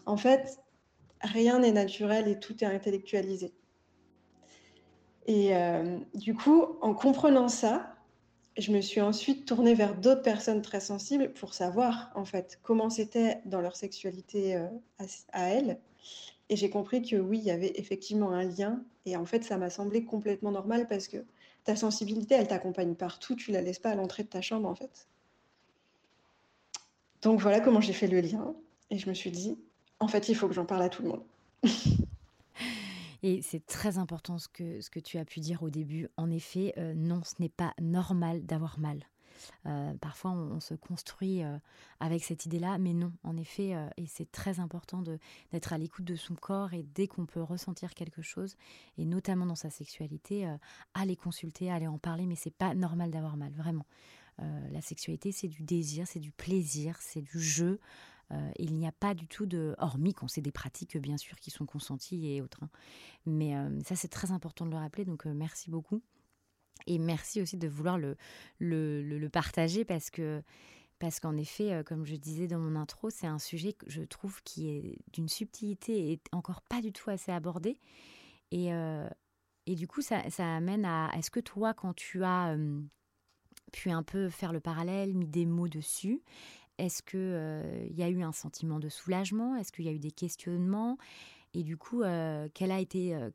En 0.06 0.16
fait, 0.16 0.60
rien 1.20 1.58
n'est 1.58 1.72
naturel 1.72 2.28
et 2.28 2.38
tout 2.38 2.64
est 2.64 2.66
intellectualisé. 2.66 3.52
Et 5.26 5.54
euh, 5.54 5.98
du 6.14 6.34
coup, 6.34 6.64
en 6.80 6.94
comprenant 6.94 7.48
ça, 7.48 7.97
je 8.58 8.72
me 8.72 8.80
suis 8.80 9.00
ensuite 9.00 9.46
tournée 9.46 9.74
vers 9.74 9.94
d'autres 9.94 10.22
personnes 10.22 10.62
très 10.62 10.80
sensibles 10.80 11.32
pour 11.32 11.54
savoir 11.54 12.10
en 12.14 12.24
fait 12.24 12.58
comment 12.62 12.90
c'était 12.90 13.40
dans 13.44 13.60
leur 13.60 13.76
sexualité 13.76 14.56
euh, 14.56 14.66
à, 15.32 15.48
elles. 15.48 15.78
Et 16.48 16.56
j'ai 16.56 16.68
compris 16.68 17.02
que 17.02 17.16
oui, 17.16 17.38
il 17.38 17.44
y 17.44 17.50
avait 17.50 17.72
effectivement 17.76 18.32
un 18.32 18.44
lien. 18.44 18.82
Et 19.06 19.16
en 19.16 19.26
fait, 19.26 19.44
ça 19.44 19.58
m'a 19.58 19.70
semblé 19.70 20.04
complètement 20.04 20.50
normal 20.50 20.86
parce 20.88 21.06
que 21.06 21.18
ta 21.64 21.76
sensibilité, 21.76 22.34
elle 22.34 22.48
t'accompagne 22.48 22.94
partout. 22.94 23.36
Tu 23.36 23.52
la 23.52 23.60
laisses 23.60 23.78
pas 23.78 23.90
à 23.90 23.94
l'entrée 23.94 24.24
de 24.24 24.28
ta 24.28 24.40
chambre 24.40 24.68
en 24.68 24.74
fait. 24.74 25.06
Donc 27.22 27.40
voilà 27.40 27.60
comment 27.60 27.80
j'ai 27.80 27.92
fait 27.92 28.08
le 28.08 28.20
lien. 28.20 28.54
Et 28.90 28.98
je 28.98 29.08
me 29.08 29.14
suis 29.14 29.30
dit, 29.30 29.58
en 30.00 30.08
fait, 30.08 30.28
il 30.28 30.34
faut 30.34 30.48
que 30.48 30.54
j'en 30.54 30.64
parle 30.64 30.82
à 30.82 30.88
tout 30.88 31.02
le 31.02 31.08
monde. 31.08 31.22
Et 33.22 33.42
c'est 33.42 33.66
très 33.66 33.98
important 33.98 34.38
ce 34.38 34.48
que, 34.48 34.80
ce 34.80 34.90
que 34.90 35.00
tu 35.00 35.18
as 35.18 35.24
pu 35.24 35.40
dire 35.40 35.62
au 35.62 35.70
début. 35.70 36.08
En 36.16 36.30
effet, 36.30 36.72
euh, 36.78 36.94
non, 36.94 37.22
ce 37.24 37.34
n'est 37.40 37.48
pas 37.48 37.74
normal 37.80 38.44
d'avoir 38.44 38.78
mal. 38.78 39.00
Euh, 39.66 39.94
parfois, 40.00 40.32
on, 40.32 40.58
se 40.58 40.74
construit 40.74 41.44
euh, 41.44 41.58
avec 42.00 42.24
cette 42.24 42.46
idée-là, 42.46 42.78
mais 42.78 42.92
non, 42.92 43.12
en 43.22 43.36
effet, 43.36 43.74
et 43.96 44.06
c'est 44.06 44.30
très 44.32 44.58
important 44.58 45.00
d'être 45.52 45.72
à 45.72 45.78
l'écoute 45.78 46.04
de 46.04 46.16
son 46.16 46.34
corps 46.34 46.74
et 46.74 46.82
dès 46.82 47.06
qu'on 47.06 47.24
peut 47.24 47.42
ressentir 47.42 47.94
quelque 47.94 48.20
chose, 48.20 48.56
et 48.96 49.04
notamment 49.04 49.46
dans 49.46 49.54
sa 49.54 49.70
sexualité, 49.70 50.52
aller 50.94 51.14
consulter, 51.14 51.70
aller 51.70 51.86
en 51.86 51.98
parler, 51.98 52.26
mais 52.26 52.34
c'est 52.34 52.50
pas 52.54 52.74
normal 52.74 53.12
d'avoir 53.12 53.36
mal, 53.36 53.52
vraiment. 53.52 53.86
la 54.38 54.80
sexualité, 54.80 55.30
c'est 55.30 55.48
du 55.48 55.62
désir, 55.62 56.08
c'est 56.08 56.18
du 56.18 56.32
plaisir, 56.32 56.96
c'est 57.00 57.22
du 57.22 57.40
jeu. 57.40 57.78
Euh, 58.32 58.50
il 58.58 58.74
n'y 58.74 58.86
a 58.86 58.92
pas 58.92 59.14
du 59.14 59.26
tout 59.26 59.46
de, 59.46 59.74
hormis 59.78 60.12
qu'on 60.12 60.28
sait 60.28 60.42
des 60.42 60.52
pratiques 60.52 60.98
bien 60.98 61.16
sûr 61.16 61.38
qui 61.38 61.50
sont 61.50 61.66
consenties 61.66 62.28
et 62.28 62.42
autres. 62.42 62.62
Hein. 62.62 62.70
Mais 63.26 63.56
euh, 63.56 63.80
ça 63.84 63.96
c'est 63.96 64.08
très 64.08 64.32
important 64.32 64.66
de 64.66 64.70
le 64.70 64.76
rappeler, 64.76 65.04
donc 65.04 65.26
euh, 65.26 65.32
merci 65.32 65.70
beaucoup. 65.70 66.02
Et 66.86 66.98
merci 66.98 67.42
aussi 67.42 67.56
de 67.56 67.68
vouloir 67.68 67.98
le, 67.98 68.16
le, 68.60 69.28
partager 69.28 69.84
parce 69.84 70.10
que 70.10 70.42
parce 70.98 71.20
qu'en 71.20 71.36
effet, 71.36 71.82
comme 71.84 72.04
je 72.04 72.16
disais 72.16 72.48
dans 72.48 72.58
mon 72.58 72.76
intro, 72.76 73.10
c'est 73.10 73.26
un 73.26 73.38
sujet 73.38 73.72
que 73.72 73.88
je 73.88 74.02
trouve 74.02 74.42
qui 74.42 74.68
est 74.68 74.98
d'une 75.12 75.28
subtilité 75.28 76.12
et 76.12 76.20
encore 76.32 76.62
pas 76.62 76.80
du 76.80 76.92
tout 76.92 77.10
assez 77.10 77.30
abordé. 77.30 77.78
Et, 78.50 78.70
et 79.66 79.74
du 79.76 79.86
coup, 79.86 80.02
ça, 80.02 80.28
ça 80.30 80.56
amène 80.56 80.84
à 80.84 81.10
est-ce 81.16 81.30
que 81.30 81.38
toi, 81.38 81.72
quand 81.72 81.94
tu 81.94 82.24
as 82.24 82.56
pu 83.72 83.90
un 83.90 84.02
peu 84.02 84.28
faire 84.28 84.52
le 84.52 84.60
parallèle, 84.60 85.14
mis 85.14 85.28
des 85.28 85.46
mots 85.46 85.68
dessus, 85.68 86.22
est-ce 86.78 87.02
qu'il 87.02 87.18
euh, 87.20 87.86
y 87.90 88.02
a 88.02 88.08
eu 88.08 88.22
un 88.22 88.32
sentiment 88.32 88.78
de 88.78 88.88
soulagement? 88.88 89.56
Est-ce 89.56 89.72
qu'il 89.72 89.84
y 89.84 89.88
a 89.88 89.92
eu 89.92 89.98
des 89.98 90.10
questionnements? 90.10 90.96
Et 91.54 91.62
du 91.62 91.76
coup, 91.76 92.02
euh, 92.02 92.48
quelle 92.54 92.70
a 92.70 92.78
été, 92.78 93.14
euh, 93.14 93.30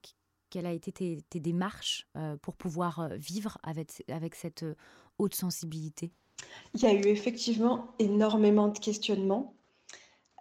a 0.55 0.71
été 0.71 0.91
tes, 0.91 1.39
démarches 1.39 2.07
pour 2.41 2.55
pouvoir 2.55 3.09
vivre 3.17 3.57
avec, 3.63 4.03
avec 4.07 4.35
cette 4.35 4.65
haute 5.17 5.35
sensibilité? 5.35 6.12
Il 6.75 6.81
y 6.81 6.85
a 6.85 6.93
eu 6.93 7.07
effectivement 7.07 7.88
énormément 8.00 8.67
de 8.67 8.77
questionnements. 8.77 9.55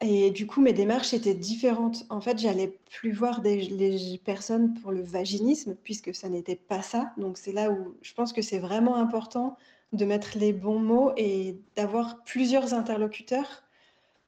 Et 0.03 0.31
du 0.33 0.47
coup, 0.47 0.61
mes 0.61 0.73
démarches 0.73 1.15
étaient 1.15 1.35
différentes. 1.35 2.05
En 2.11 2.21
fait, 2.21 2.39
j'allais 2.39 2.77
plus 2.91 3.13
voir 3.13 3.41
des, 3.41 3.57
les 3.63 4.19
personnes 4.19 4.75
pour 4.75 4.91
le 4.91 5.03
vaginisme, 5.03 5.77
puisque 5.83 6.15
ça 6.15 6.29
n'était 6.29 6.57
pas 6.57 6.83
ça. 6.83 7.13
Donc, 7.17 7.39
c'est 7.39 7.53
là 7.53 7.71
où 7.71 7.95
je 8.03 8.13
pense 8.13 8.33
que 8.33 8.43
c'est 8.43 8.59
vraiment 8.59 8.97
important 8.97 9.57
de 9.93 10.05
mettre 10.05 10.39
les 10.39 10.53
bons 10.53 10.79
mots 10.79 11.13
et 11.17 11.57
d'avoir 11.77 12.23
plusieurs 12.25 12.75
interlocuteurs. 12.75 13.63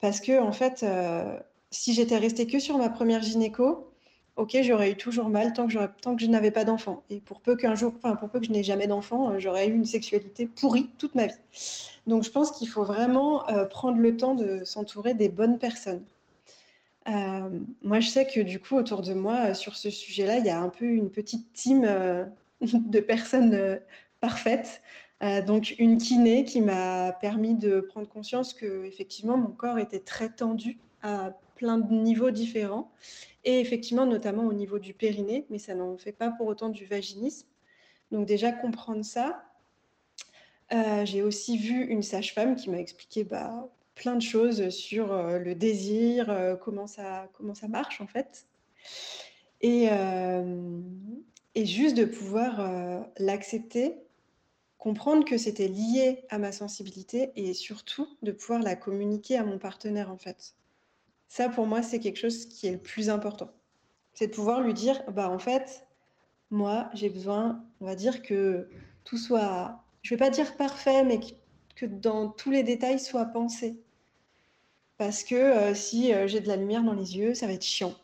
Parce 0.01 0.21
que, 0.21 0.39
en 0.39 0.53
fait, 0.53 0.83
euh, 0.83 1.39
si 1.71 1.95
j'étais 1.95 2.19
restée 2.19 2.47
que 2.47 2.59
sur 2.59 2.77
ma 2.77 2.91
première 2.91 3.23
gynéco, 3.23 3.91
ok, 4.37 4.59
j'aurais 4.63 4.91
eu 4.91 4.97
toujours 4.97 5.31
mal 5.31 5.55
tant 5.55 5.67
que, 5.67 5.75
tant 6.03 6.17
que 6.17 6.23
je 6.23 6.27
n'avais 6.27 6.51
pas 6.51 6.65
d'enfant. 6.65 7.03
Et 7.09 7.21
pour 7.21 7.41
peu 7.41 7.57
qu'un 7.57 7.75
jour, 7.75 7.95
pour 7.95 8.29
peu 8.29 8.41
que 8.41 8.47
je 8.47 8.53
n'ai 8.53 8.63
jamais 8.63 8.87
d'enfant, 8.87 9.31
euh, 9.31 9.39
j'aurais 9.39 9.69
eu 9.69 9.75
une 9.75 9.87
sexualité 9.87 10.47
pourrie 10.47 10.91
toute 10.99 11.15
ma 11.15 11.29
vie. 11.29 11.35
Donc, 12.07 12.25
je 12.25 12.31
pense 12.31 12.51
qu'il 12.51 12.69
faut 12.69 12.85
vraiment 12.85 13.49
euh, 13.49 13.65
prendre 13.65 13.99
le 13.99 14.17
temps 14.17 14.35
de 14.35 14.65
s'entourer 14.65 15.15
des 15.15 15.31
bonnes 15.31 15.59
personnes. 15.59 16.05
moi, 17.83 18.01
je 18.01 18.09
sais 18.09 18.27
que 18.27 18.41
du 18.41 18.61
coup, 18.61 18.77
autour 18.77 19.01
de 19.01 19.15
moi, 19.15 19.55
sur 19.55 19.77
ce 19.77 19.89
sujet-là, 19.89 20.39
il 20.39 20.45
y 20.45 20.51
a 20.51 20.61
un 20.61 20.69
peu 20.69 20.85
une 20.85 21.11
petite 21.11 21.51
team 21.55 21.83
de 22.61 23.01
personnes 23.01 23.81
parfaites 24.21 24.83
euh, 25.25 25.41
donc 25.41 25.75
une 25.79 25.97
kiné 25.97 26.45
qui 26.45 26.61
m'a 26.61 27.13
permis 27.13 27.55
de 27.55 27.81
prendre 27.81 28.09
conscience 28.09 28.53
que 28.53 28.85
effectivement 28.85 29.39
mon 29.39 29.53
corps 29.53 29.79
était 29.79 30.01
très 30.01 30.29
tendu 30.29 30.79
à 31.03 31.33
plein 31.57 31.79
de 31.79 31.95
niveaux 31.95 32.31
différents 32.31 32.91
et 33.45 33.59
effectivement 33.61 34.05
notamment 34.05 34.45
au 34.45 34.53
niveau 34.53 34.79
du 34.79 34.93
périnée, 34.93 35.47
mais 35.49 35.59
ça 35.59 35.75
n'en 35.75 35.97
fait 35.97 36.13
pas 36.13 36.31
pour 36.31 36.47
autant 36.47 36.69
du 36.69 36.85
vaginisme. 36.85 37.47
Donc 38.11 38.27
déjà 38.27 38.53
comprendre 38.53 39.05
ça. 39.05 39.45
Euh, 40.73 41.07
j'ai 41.07 41.23
aussi 41.23 41.57
vu 41.57 41.85
une 41.85 42.03
sage-femme 42.03 42.57
qui 42.57 42.69
m'a 42.69 42.79
expliqué 42.79 43.25
bah, 43.25 43.69
plein 43.95 44.17
de 44.17 44.23
choses 44.23 44.69
sur 44.71 45.13
euh, 45.13 45.39
le 45.39 45.55
désir, 45.55 46.59
comment, 46.63 46.87
ça, 46.87 47.29
comment 47.35 47.55
ça 47.55 47.69
marche 47.69 48.01
en 48.03 48.07
fait. 48.07 48.47
Et, 49.63 49.89
et 51.55 51.65
juste 51.65 51.97
de 51.97 52.05
pouvoir 52.05 53.07
l'accepter 53.19 54.04
comprendre 54.85 55.25
que 55.25 55.39
c'était 55.39 55.69
lié 55.69 56.27
à 56.29 56.37
ma 56.37 56.53
sensibilité 56.53 57.33
et 57.37 57.55
surtout 57.55 58.07
de 58.21 58.33
pouvoir 58.33 58.61
la 58.61 58.77
communiquer 58.77 59.39
à 59.39 59.43
mon 59.43 59.59
partenaire 59.59 60.11
en 60.11 60.19
fait. 60.19 60.55
Ça 61.27 61.49
pour 61.49 61.67
moi 61.67 61.83
c'est 61.83 62.01
quelque 62.01 62.19
chose 62.19 62.45
qui 62.45 62.67
est 62.67 62.73
le 62.73 62.79
plus 62.79 63.09
important. 63.09 63.51
C'est 64.13 64.27
de 64.27 64.35
pouvoir 64.35 64.61
lui 64.61 64.75
dire 64.75 65.03
bah 65.11 65.31
en 65.31 65.39
fait 65.39 65.87
moi 66.51 66.91
j'ai 66.93 67.09
besoin 67.09 67.65
on 67.81 67.87
va 67.87 67.95
dire 67.95 68.21
que 68.21 68.69
tout 69.05 69.17
soit 69.17 69.83
je 70.03 70.11
vais 70.11 70.19
pas 70.19 70.29
dire 70.29 70.55
parfait 70.55 71.03
mais 71.03 71.19
que, 71.77 71.87
dans 71.87 72.29
tous 72.29 72.51
les 72.51 72.63
détails 72.63 73.01
soit 73.01 73.25
pensé. 73.25 73.81
Parce 74.99 75.25
que 75.25 75.35
euh, 75.35 75.75
si 75.75 76.13
euh, 76.13 76.27
j'ai 76.27 76.41
de 76.41 76.47
la 76.49 76.57
lumière 76.57 76.83
dans 76.83 76.93
les 76.93 77.17
yeux, 77.17 77.33
ça 77.33 77.47
va 77.47 77.55
être 77.55 77.65
chiant. 77.65 77.95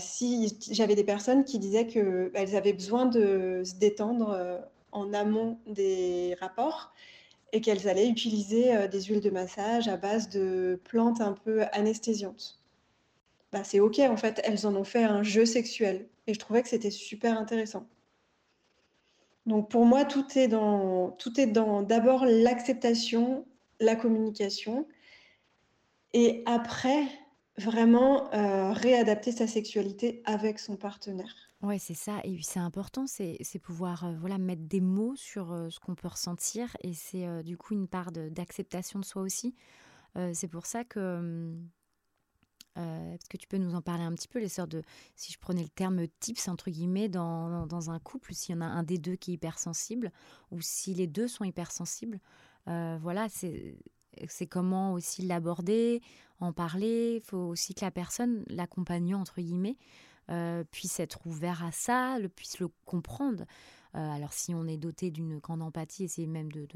si 0.00 0.58
j'avais 0.72 0.96
des 0.96 1.04
personnes 1.04 1.44
qui 1.44 1.60
disaient 1.60 1.86
qu'elles 1.86 2.56
avaient 2.56 2.72
besoin 2.72 3.06
de 3.06 3.62
se 3.64 3.76
détendre 3.76 4.68
en 4.92 5.12
amont 5.12 5.58
des 5.66 6.36
rapports 6.40 6.92
et 7.52 7.60
qu'elles 7.60 7.88
allaient 7.88 8.08
utiliser 8.08 8.88
des 8.88 9.02
huiles 9.02 9.20
de 9.20 9.30
massage 9.30 9.88
à 9.88 9.96
base 9.96 10.28
de 10.28 10.80
plantes 10.84 11.20
un 11.20 11.32
peu 11.32 11.64
anesthésiantes. 11.72 12.60
Bah, 13.52 13.64
c'est 13.64 13.80
OK 13.80 13.98
en 13.98 14.16
fait, 14.16 14.40
elles 14.44 14.66
en 14.66 14.74
ont 14.74 14.84
fait 14.84 15.04
un 15.04 15.22
jeu 15.22 15.44
sexuel 15.44 16.08
et 16.26 16.34
je 16.34 16.38
trouvais 16.38 16.62
que 16.62 16.68
c'était 16.68 16.90
super 16.90 17.38
intéressant. 17.38 17.86
Donc 19.44 19.70
pour 19.70 19.84
moi, 19.84 20.04
tout 20.04 20.26
est 20.36 20.48
dans 20.48 21.10
tout 21.10 21.38
est 21.40 21.46
dans 21.46 21.82
d'abord 21.82 22.24
l'acceptation, 22.24 23.44
la 23.80 23.96
communication 23.96 24.86
et 26.14 26.42
après 26.46 27.06
vraiment, 27.58 28.30
réadapter 28.72 29.32
sa 29.32 29.46
sexualité 29.46 30.22
avec 30.24 30.58
son 30.58 30.76
partenaire. 30.76 31.51
Ouais, 31.62 31.78
c'est 31.78 31.94
ça 31.94 32.20
et 32.24 32.42
c'est 32.42 32.58
important, 32.58 33.06
c'est 33.06 33.38
pouvoir, 33.62 34.12
voilà, 34.18 34.36
mettre 34.36 34.62
des 34.62 34.80
mots 34.80 35.14
sur, 35.14 35.54
ce 35.70 35.78
qu'on 35.78 35.94
peut 35.94 36.08
ressentir 36.08 36.76
et 36.80 36.92
c'est, 36.92 37.44
du 37.44 37.56
coup 37.56 37.74
une 37.74 37.86
part 37.86 38.10
d'acceptation 38.10 38.98
de 38.98 39.04
soi 39.04 39.22
aussi. 39.22 39.54
c'est 40.32 40.48
pour 40.48 40.66
ça 40.66 40.82
que, 40.82 41.54
est-ce 42.76 43.28
que 43.28 43.36
tu 43.36 43.46
peux 43.46 43.58
nous 43.58 43.76
en 43.76 43.80
parler 43.82 44.02
un 44.02 44.12
petit 44.12 44.26
peu, 44.26 44.40
les 44.40 44.48
sortes 44.48 44.70
de 44.72 44.82
si 45.14 45.32
je 45.32 45.38
prenais 45.38 45.62
le 45.62 45.68
terme 45.68 46.08
«tips» 46.18 46.48
entre 46.48 46.68
guillemets 46.68 47.08
dans 47.08 47.66
dans 47.68 47.90
un 47.90 48.00
couple, 48.00 48.34
s'il 48.34 48.56
y 48.56 48.58
en 48.58 48.62
a 48.62 48.66
un 48.66 48.82
des 48.82 48.98
deux 48.98 49.14
qui 49.14 49.30
est 49.30 49.34
hypersensible 49.34 50.10
ou 50.50 50.60
si 50.60 50.94
les 50.94 51.06
deux 51.06 51.28
sont 51.28 51.44
hypersensibles, 51.44 52.18
voilà, 52.66 53.28
c'est 53.28 53.76
c'est 54.28 54.46
comment 54.46 54.92
aussi 54.94 55.22
l'aborder, 55.22 56.02
en 56.40 56.52
parler. 56.52 57.16
Il 57.16 57.22
faut 57.22 57.38
aussi 57.38 57.74
que 57.74 57.84
la 57.84 57.90
personne, 57.92 58.44
l'accompagnant 58.48 59.20
entre 59.20 59.40
guillemets, 59.40 59.76
puisse 60.70 61.00
être 61.00 61.26
ouvert 61.26 61.64
à 61.64 61.72
ça, 61.72 62.18
le, 62.18 62.28
puisse 62.28 62.58
le 62.58 62.68
comprendre. 62.86 63.44
alors 63.92 64.32
si 64.32 64.54
on 64.54 64.66
est 64.66 64.76
doté 64.78 65.10
d'une 65.10 65.38
grande 65.38 65.62
empathie, 65.62 66.04
essayer 66.04 66.26
même 66.26 66.50
de, 66.50 66.66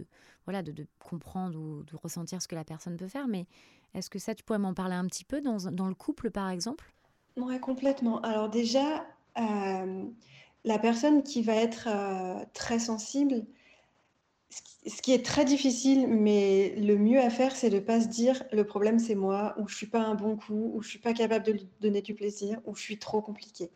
voilà, 0.44 0.62
de, 0.62 0.86
comprendre 0.98 1.58
ou 1.58 1.82
de 1.82 1.96
ressentir 1.96 2.42
ce 2.42 2.48
que 2.48 2.54
la 2.54 2.64
personne 2.64 2.96
peut 2.96 3.08
faire, 3.08 3.28
mais 3.28 3.46
est-ce 3.94 4.10
que 4.10 4.18
ça, 4.18 4.34
tu 4.34 4.44
pourrais 4.44 4.58
m'en 4.58 4.74
parler 4.74 4.94
un 4.94 5.06
petit 5.06 5.24
peu 5.24 5.40
dans, 5.40 5.70
dans 5.70 5.88
le 5.88 5.94
couple, 5.94 6.30
par 6.30 6.50
exemple? 6.50 6.92
Oui, 7.36 7.58
complètement. 7.60 8.20
Alors 8.20 8.48
déjà, 8.48 9.06
euh, 9.38 10.04
la 10.64 10.78
personne 10.78 11.22
qui 11.22 11.42
va 11.42 11.54
être 11.54 11.88
euh, 11.88 12.44
très 12.54 12.78
sensible, 12.78 13.46
ce 14.86 15.02
qui, 15.02 15.12
est 15.12 15.24
très 15.24 15.44
difficile, 15.44 16.06
mais 16.08 16.74
le 16.76 16.96
mieux 16.96 17.20
à 17.20 17.30
faire, 17.30 17.54
c'est 17.56 17.70
de 17.70 17.76
ne 17.76 17.80
pas 17.80 18.00
se 18.00 18.08
dire 18.08 18.42
le 18.52 18.64
problème 18.64 18.98
c'est 18.98 19.14
moi, 19.14 19.54
ou 19.58 19.68
je 19.68 19.76
suis 19.76 19.86
pas 19.86 20.00
un 20.00 20.14
bon 20.14 20.36
coup, 20.36 20.72
ou 20.74 20.82
je 20.82 20.88
suis 20.88 20.98
pas 20.98 21.12
capable 21.12 21.44
de 21.44 21.52
lui 21.52 21.68
donner 21.80 22.02
du 22.02 22.14
plaisir, 22.14 22.60
ou 22.66 22.74
je 22.76 22.82
suis 22.82 22.98
trop 22.98 23.20
compliqué. 23.20 23.70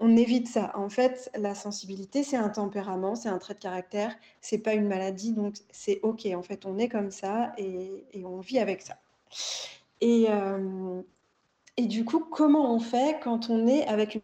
On 0.00 0.16
évite 0.16 0.48
ça. 0.48 0.72
En 0.76 0.88
fait, 0.88 1.30
la 1.36 1.54
sensibilité, 1.54 2.22
c'est 2.22 2.36
un 2.36 2.48
tempérament, 2.50 3.14
c'est 3.16 3.28
un 3.28 3.38
trait 3.38 3.54
de 3.54 3.58
caractère, 3.60 4.16
c'est 4.40 4.58
pas 4.58 4.74
une 4.74 4.88
maladie, 4.88 5.32
donc 5.32 5.56
c'est 5.70 6.00
ok. 6.02 6.26
En 6.34 6.42
fait, 6.42 6.66
on 6.66 6.78
est 6.78 6.88
comme 6.88 7.10
ça 7.10 7.52
et 7.58 8.04
on 8.24 8.40
vit 8.40 8.58
avec 8.58 8.82
ça. 8.82 8.98
Et, 10.00 10.26
euh, 10.28 11.02
et 11.76 11.86
du 11.86 12.04
coup, 12.04 12.20
comment 12.20 12.74
on 12.74 12.80
fait 12.80 13.20
quand 13.22 13.50
on 13.50 13.66
est 13.66 13.86
avec 13.86 14.16
une 14.16 14.22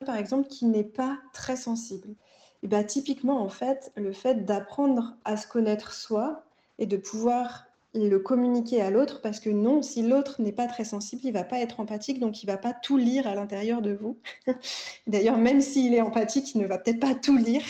personne, 0.00 0.06
par 0.14 0.16
exemple, 0.16 0.48
qui 0.48 0.66
n'est 0.66 0.84
pas 0.84 1.18
très 1.32 1.56
sensible? 1.56 2.14
Et 2.62 2.68
bah, 2.68 2.84
Typiquement, 2.84 3.40
en 3.42 3.48
fait, 3.48 3.92
le 3.96 4.12
fait 4.12 4.44
d'apprendre 4.44 5.16
à 5.24 5.36
se 5.36 5.46
connaître 5.46 5.92
soi 5.92 6.44
et 6.78 6.86
de 6.86 6.96
pouvoir 6.96 7.64
le 7.94 8.18
communiquer 8.18 8.82
à 8.82 8.90
l'autre, 8.90 9.20
parce 9.22 9.40
que 9.40 9.50
non, 9.50 9.82
si 9.82 10.02
l'autre 10.02 10.42
n'est 10.42 10.52
pas 10.52 10.66
très 10.66 10.84
sensible, 10.84 11.22
il 11.24 11.32
va 11.32 11.44
pas 11.44 11.58
être 11.58 11.80
empathique, 11.80 12.20
donc 12.20 12.42
il 12.42 12.46
va 12.46 12.58
pas 12.58 12.72
tout 12.74 12.96
lire 12.96 13.26
à 13.26 13.34
l'intérieur 13.34 13.82
de 13.82 13.92
vous. 13.92 14.18
D'ailleurs, 15.06 15.38
même 15.38 15.60
s'il 15.60 15.94
est 15.94 16.02
empathique, 16.02 16.54
il 16.54 16.60
ne 16.60 16.66
va 16.66 16.78
peut-être 16.78 17.00
pas 17.00 17.14
tout 17.14 17.36
lire. 17.36 17.64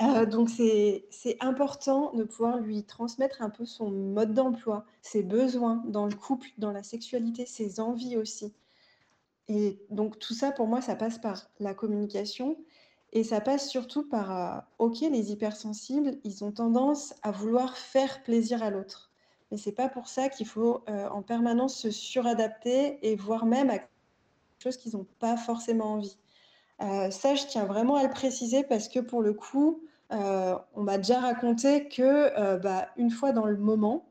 Euh, 0.00 0.26
donc 0.26 0.48
c'est 0.48 1.36
important 1.40 2.12
de 2.12 2.22
pouvoir 2.22 2.58
lui 2.58 2.84
transmettre 2.84 3.42
un 3.42 3.50
peu 3.50 3.64
son 3.64 3.90
mode 3.90 4.32
d'emploi, 4.32 4.86
ses 5.02 5.24
besoins 5.24 5.82
dans 5.86 6.06
le 6.06 6.14
couple, 6.14 6.48
dans 6.56 6.70
la 6.70 6.84
sexualité, 6.84 7.46
ses 7.46 7.80
envies 7.80 8.16
aussi. 8.16 8.54
Et 9.48 9.80
donc 9.90 10.18
tout 10.18 10.34
ça, 10.34 10.52
pour 10.52 10.68
moi, 10.68 10.80
ça 10.80 10.94
passe 10.94 11.18
par 11.18 11.50
la 11.58 11.74
communication 11.74 12.56
et 13.12 13.24
ça 13.24 13.40
passe 13.40 13.68
surtout 13.68 14.08
par, 14.08 14.30
euh, 14.36 14.60
OK, 14.78 15.00
les 15.00 15.32
hypersensibles, 15.32 16.18
ils 16.24 16.44
ont 16.44 16.52
tendance 16.52 17.14
à 17.22 17.30
vouloir 17.30 17.76
faire 17.76 18.22
plaisir 18.22 18.62
à 18.62 18.70
l'autre. 18.70 19.10
Mais 19.50 19.56
c'est 19.56 19.72
pas 19.72 19.88
pour 19.88 20.08
ça 20.08 20.28
qu'il 20.28 20.46
faut 20.46 20.82
euh, 20.88 21.08
en 21.08 21.22
permanence 21.22 21.78
se 21.78 21.90
suradapter 21.90 22.98
et 23.02 23.16
voire 23.16 23.46
même 23.46 23.70
à 23.70 23.78
quelque 23.78 23.90
chose 24.62 24.76
qu'ils 24.76 24.96
n'ont 24.96 25.06
pas 25.18 25.36
forcément 25.36 25.94
envie. 25.94 26.16
ça, 26.78 27.34
je 27.34 27.46
tiens 27.46 27.64
vraiment 27.64 27.96
à 27.96 28.04
le 28.04 28.10
préciser 28.10 28.62
parce 28.62 28.88
que 28.88 29.00
pour 29.00 29.22
le 29.22 29.32
coup, 29.32 29.82
euh, 30.12 30.56
on 30.74 30.82
m'a 30.82 30.96
déjà 30.96 31.20
raconté 31.20 31.88
que, 31.88 32.02
euh, 32.38 32.56
bah, 32.56 32.88
une 32.96 33.10
fois 33.10 33.32
dans 33.32 33.44
le 33.44 33.56
moment, 33.56 34.06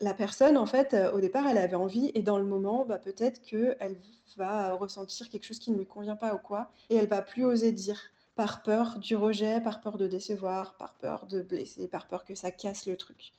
la 0.00 0.14
personne, 0.14 0.56
en 0.56 0.66
fait, 0.66 0.94
euh, 0.94 1.10
au 1.12 1.20
départ, 1.20 1.46
elle 1.48 1.58
avait 1.58 1.76
envie 1.76 2.12
et 2.14 2.22
dans 2.22 2.38
le 2.38 2.44
moment, 2.44 2.84
bah, 2.84 2.98
peut-être 2.98 3.42
qu'elle 3.42 3.96
va 4.36 4.74
ressentir 4.74 5.28
quelque 5.28 5.44
chose 5.44 5.58
qui 5.58 5.72
ne 5.72 5.78
lui 5.78 5.86
convient 5.86 6.16
pas 6.16 6.34
ou 6.34 6.38
quoi 6.38 6.70
et 6.88 6.96
elle 6.96 7.08
va 7.08 7.20
plus 7.20 7.44
oser 7.44 7.72
dire 7.72 8.00
par 8.36 8.62
peur 8.62 8.98
du 8.98 9.16
rejet, 9.16 9.60
par 9.60 9.80
peur 9.80 9.98
de 9.98 10.06
décevoir, 10.06 10.76
par 10.76 10.94
peur 10.94 11.26
de 11.26 11.42
blesser, 11.42 11.88
par 11.88 12.06
peur 12.06 12.24
que 12.24 12.34
ça 12.34 12.50
casse 12.50 12.86
le 12.86 12.96
truc. 12.96 13.32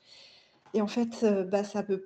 Et 0.74 0.82
en 0.82 0.88
fait, 0.88 1.26
bah, 1.50 1.64
ça 1.64 1.84
peut 1.84 2.06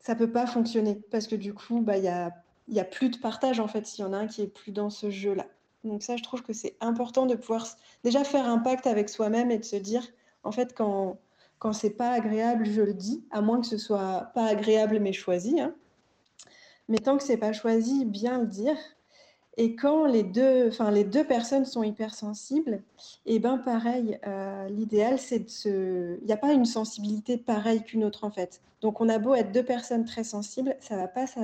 ça 0.00 0.14
peut 0.14 0.30
pas 0.30 0.46
fonctionner 0.46 0.96
parce 1.10 1.26
que 1.26 1.36
du 1.36 1.54
coup, 1.54 1.80
bah, 1.80 1.96
il 1.98 2.04
y 2.04 2.08
a 2.08 2.32
y 2.68 2.80
a 2.80 2.84
plus 2.84 3.10
de 3.10 3.18
partage, 3.18 3.60
en 3.60 3.68
fait, 3.68 3.86
s'il 3.86 4.04
y 4.04 4.08
en 4.08 4.12
a 4.12 4.18
un 4.18 4.26
qui 4.26 4.42
est 4.42 4.46
plus 4.46 4.72
dans 4.72 4.90
ce 4.90 5.10
jeu-là. 5.10 5.46
Donc 5.84 6.02
ça, 6.02 6.16
je 6.16 6.22
trouve 6.22 6.42
que 6.42 6.52
c'est 6.52 6.76
important 6.80 7.26
de 7.26 7.34
pouvoir 7.34 7.66
déjà 8.02 8.24
faire 8.24 8.48
un 8.48 8.58
pacte 8.58 8.86
avec 8.86 9.08
soi-même 9.08 9.50
et 9.50 9.58
de 9.58 9.64
se 9.64 9.76
dire, 9.76 10.02
en 10.42 10.52
fait, 10.52 10.74
quand, 10.74 11.18
quand 11.58 11.72
c'est 11.72 11.90
pas 11.90 12.10
agréable, 12.10 12.64
je 12.66 12.82
le 12.82 12.94
dis, 12.94 13.24
à 13.30 13.42
moins 13.42 13.60
que 13.60 13.66
ce 13.66 13.76
soit 13.78 14.30
pas 14.34 14.46
agréable 14.46 14.98
mais 14.98 15.12
choisi. 15.12 15.60
Hein. 15.60 15.74
Mais 16.88 16.98
tant 16.98 17.16
que 17.16 17.22
c'est 17.22 17.36
pas 17.36 17.52
choisi, 17.52 18.04
bien 18.04 18.40
le 18.40 18.46
dire. 18.46 18.76
Et 19.56 19.76
quand 19.76 20.06
les 20.06 20.24
deux, 20.24 20.68
enfin 20.68 20.90
les 20.90 21.04
deux 21.04 21.24
personnes 21.24 21.64
sont 21.64 21.84
hypersensibles, 21.84 22.82
et 23.24 23.36
eh 23.36 23.38
ben 23.38 23.58
pareil, 23.58 24.18
euh, 24.26 24.68
l'idéal 24.68 25.18
c'est 25.18 25.38
de 25.40 25.48
se, 25.48 26.18
il 26.20 26.26
n'y 26.26 26.32
a 26.32 26.36
pas 26.36 26.52
une 26.52 26.64
sensibilité 26.64 27.38
pareille 27.38 27.84
qu'une 27.84 28.04
autre 28.04 28.24
en 28.24 28.30
fait. 28.30 28.60
Donc 28.80 29.00
on 29.00 29.08
a 29.08 29.18
beau 29.18 29.34
être 29.34 29.52
deux 29.52 29.62
personnes 29.62 30.04
très 30.04 30.24
sensibles, 30.24 30.76
ça 30.80 30.96
va 30.96 31.06
pas, 31.06 31.26
ça, 31.28 31.40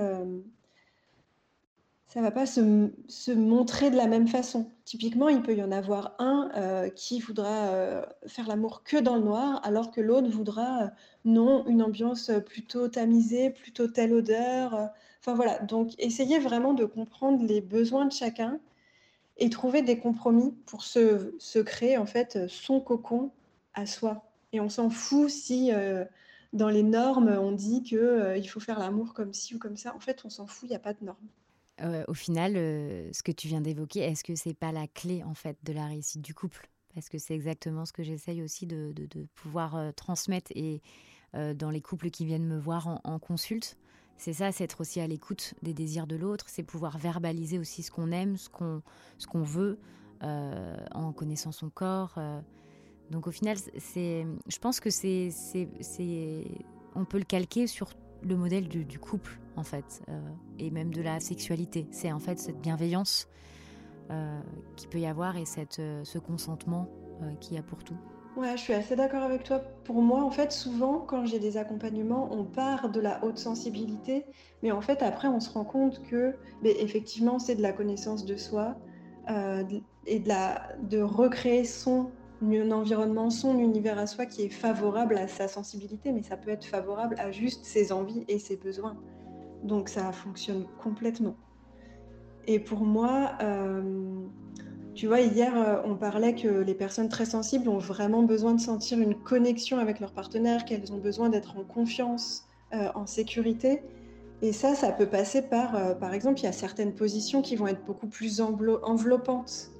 va 2.17 2.31
pas 2.33 2.47
se, 2.47 3.33
montrer 3.33 3.91
de 3.93 3.97
la 3.97 4.09
même 4.09 4.27
façon. 4.27 4.69
Typiquement, 4.85 5.29
il 5.29 5.41
peut 5.43 5.55
y 5.55 5.63
en 5.63 5.71
avoir 5.71 6.17
un 6.19 6.51
euh, 6.57 6.89
qui 6.89 7.21
voudra 7.21 7.69
euh, 7.69 8.05
faire 8.27 8.49
l'amour 8.49 8.83
que 8.83 8.97
dans 8.97 9.15
le 9.15 9.23
noir, 9.23 9.61
alors 9.63 9.93
que 9.93 10.01
l'autre 10.01 10.29
voudra, 10.29 10.91
non, 11.25 11.65
une 11.69 11.83
ambiance 11.83 12.33
plutôt 12.45 12.89
tamisée, 12.89 13.51
plutôt 13.51 13.87
telle 13.87 14.13
odeur. 14.13 14.91
Enfin 15.21 15.35
voilà, 15.35 15.59
donc 15.59 15.93
essayez 15.99 16.39
vraiment 16.39 16.73
de 16.73 16.85
comprendre 16.85 17.45
les 17.45 17.61
besoins 17.61 18.07
de 18.07 18.13
chacun 18.13 18.59
et 19.37 19.51
trouver 19.51 19.83
des 19.83 19.99
compromis 19.99 20.53
pour 20.67 20.83
se, 20.83 21.59
créer 21.61 21.99
en 21.99 22.07
fait 22.07 22.49
son 22.49 22.81
cocon 22.81 23.31
à 23.75 23.87
soi. 23.87 24.25
Et 24.53 24.61
on 24.61 24.69
s'en 24.69 24.91
fout 24.91 25.31
si 25.31 25.71
dans 26.53 26.69
les 26.69 26.83
normes 26.83 27.29
on 27.29 27.53
dit 27.53 27.83
qu'il 27.83 28.49
faut 28.49 28.61
faire 28.61 28.79
l'amour 28.79 29.15
comme 29.15 29.35
ci 29.35 29.55
ou 29.55 29.59
comme 29.59 29.77
ça. 29.77 29.95
En 29.95 30.01
fait, 30.01 30.23
on 30.25 30.31
s'en 30.31 30.47
fout, 30.47 30.69
il 30.69 30.71
n'y 30.71 30.77
a 30.77 30.81
pas 30.81 30.95
de 30.95 31.05
normes 31.05 31.29
au 32.09 32.15
final, 32.15 32.55
ce 32.55 33.23
que 33.23 33.33
tu 33.33 33.49
viens 33.49 33.63
d'évoquer, 33.63 34.01
est-ce 34.01 34.23
que 34.23 34.35
c'est 34.35 34.53
pas 34.53 34.71
la 34.71 34.87
clé 34.87 35.23
en 35.23 35.33
fait 35.33 35.57
de 35.63 35.73
la 35.73 35.87
réussite 35.87 36.21
du 36.21 36.35
couple? 36.35 36.69
Parce 36.95 37.09
que 37.09 37.19
c'est 37.19 37.35
exactement 37.35 37.87
ce 37.87 37.93
que 37.95 38.03
j'essaye 38.03 38.43
aussi 38.43 38.67
de, 38.67 38.93
pouvoir 39.35 39.95
transmettre 39.95 40.51
et 40.55 40.83
dans 41.33 41.71
les 41.71 41.81
couples 41.81 42.11
qui 42.11 42.27
viennent 42.27 42.47
me 42.47 42.59
voir 42.59 42.87
en, 42.87 43.01
en 43.05 43.19
consulte. 43.19 43.79
C'est 44.21 44.35
ça, 44.35 44.53
c'est 44.53 44.65
être 44.65 44.83
aussi 44.83 45.01
à 45.01 45.07
l'écoute 45.07 45.55
des 45.63 45.73
désirs 45.73 46.07
de 46.07 46.15
l'autre, 46.15 46.45
c'est 46.49 46.63
pouvoir 46.63 46.99
verbaliser 46.99 47.59
aussi 47.59 47.83
ce 47.83 47.91
qu'on 47.91 48.13
aime, 48.13 48.37
ce 48.37 48.51
qu'on 48.51 48.83
ce 49.17 49.27
qu'on 49.27 49.43
veut, 49.43 49.79
en 50.21 51.13
connaissant 51.15 51.53
son 51.53 51.71
corps. 51.71 52.19
donc 53.11 53.27
au 53.27 53.31
final, 53.31 53.57
c'est, 53.79 54.27
je 54.47 54.59
pense 54.59 54.79
que 54.79 54.91
c'est, 54.91 55.31
c'est, 55.31 56.45
on 56.95 57.07
peut 57.07 57.17
le 57.17 57.25
calquer 57.25 57.67
sur 57.67 57.95
le 58.23 58.37
modèle 58.37 58.69
du, 58.69 58.99
couple, 58.99 59.39
en 59.57 59.63
fait, 59.63 60.03
euh, 60.09 60.21
et 60.59 60.71
même 60.71 60.93
de 60.93 61.03
la 61.03 61.21
sexualité. 61.21 61.87
C'est 61.91 62.13
en 62.13 62.19
fait 62.19 62.39
cette 62.39 62.61
bienveillance 62.61 63.29
euh, 64.11 64.39
qui 64.77 64.87
peut 64.87 65.01
y 65.01 65.07
avoir 65.07 65.37
et 65.37 65.47
cette, 65.47 65.79
euh, 65.79 66.05
ce 66.05 66.19
consentement 66.19 66.89
qu'il 67.41 67.55
y 67.55 67.59
a 67.59 67.63
pour 67.63 67.85
tout. 67.85 67.99
Ouais, 68.41 68.57
je 68.57 68.63
suis 68.63 68.73
assez 68.73 68.97
d'accord 68.97 69.23
avec 69.23 69.43
toi. 69.45 69.59
Pour 69.85 70.01
moi, 70.01 70.25
en 70.25 70.31
fait, 70.31 70.51
souvent, 70.51 71.01
quand 71.01 71.27
j'ai 71.27 71.39
des 71.39 71.59
accompagnements, 71.59 72.33
on 72.33 72.47
part 72.47 72.89
de 72.89 72.99
la 72.99 73.23
haute 73.23 73.37
sensibilité, 73.37 74.25
mais 74.63 74.73
en 74.73 74.81
fait, 74.81 75.03
après, 75.03 75.29
on 75.29 75.41
se 75.41 75.51
rend 75.51 75.67
compte 75.67 76.03
que, 76.05 76.35
mais 76.63 76.71
effectivement, 76.81 77.39
c'est 77.39 77.55
de 77.55 77.61
la 77.61 77.75
connaissance 77.75 78.25
de 78.25 78.37
soi 78.37 78.79
et 80.07 80.21
de, 80.21 81.03
recréer 81.03 81.65
son 81.65 82.13
environnement, 82.73 83.29
son 83.29 83.59
univers 83.59 83.99
à 83.99 84.07
soi 84.07 84.25
qui 84.25 84.45
est 84.45 84.49
favorable 84.49 85.19
à 85.19 85.29
sa 85.29 85.47
sensibilité, 85.47 86.11
mais 86.11 86.23
ça 86.23 86.39
peut 86.39 86.51
être 86.51 86.65
favorable 86.65 87.17
à 87.19 87.31
juste 87.33 87.67
ses 87.67 87.93
envies 87.93 88.25
et 88.27 88.39
ses 88.39 88.57
besoins. 88.57 88.97
Donc 89.65 89.91
ça 89.91 90.13
fonctionne 90.13 90.65
complètement. 90.83 91.37
Et 92.47 92.59
pour 92.59 92.81
moi, 92.81 93.37
tu 94.95 95.07
vois, 95.07 95.21
hier, 95.21 95.83
on 95.85 95.95
parlait 95.95 96.35
que 96.35 96.49
les 96.49 96.75
personnes 96.75 97.09
très 97.09 97.25
sensibles 97.25 97.69
ont 97.69 97.79
vraiment 97.79 98.23
besoin 98.23 98.55
de 98.55 98.61
sentir 98.61 98.99
une 98.99 99.15
connexion 99.15 99.79
avec 99.79 100.01
leur 100.01 100.13
partenaire, 100.13 100.65
qu'elles 100.65 100.93
ont 100.93 100.99
besoin 100.99 101.29
d'être 101.29 101.57
en 101.57 101.65
confiance, 101.65 102.47
en 102.73 103.07
sécurité. 103.07 103.83
Et 104.43 104.53
ça, 104.53 104.75
ça 104.75 104.91
peut 104.91 105.07
passer 105.07 105.43
par, 105.43 105.99
par 105.99 106.13
exemple, 106.13 106.41
il 106.41 106.45
y 106.45 106.49
a 106.49 106.53
certaines 106.53 106.95
positions 106.95 107.41
qui 107.41 107.57
vont 107.57 107.69
être 107.69 107.85
beaucoup 107.85 108.09
plus 108.09 108.41
enveloppantes. 108.41 109.71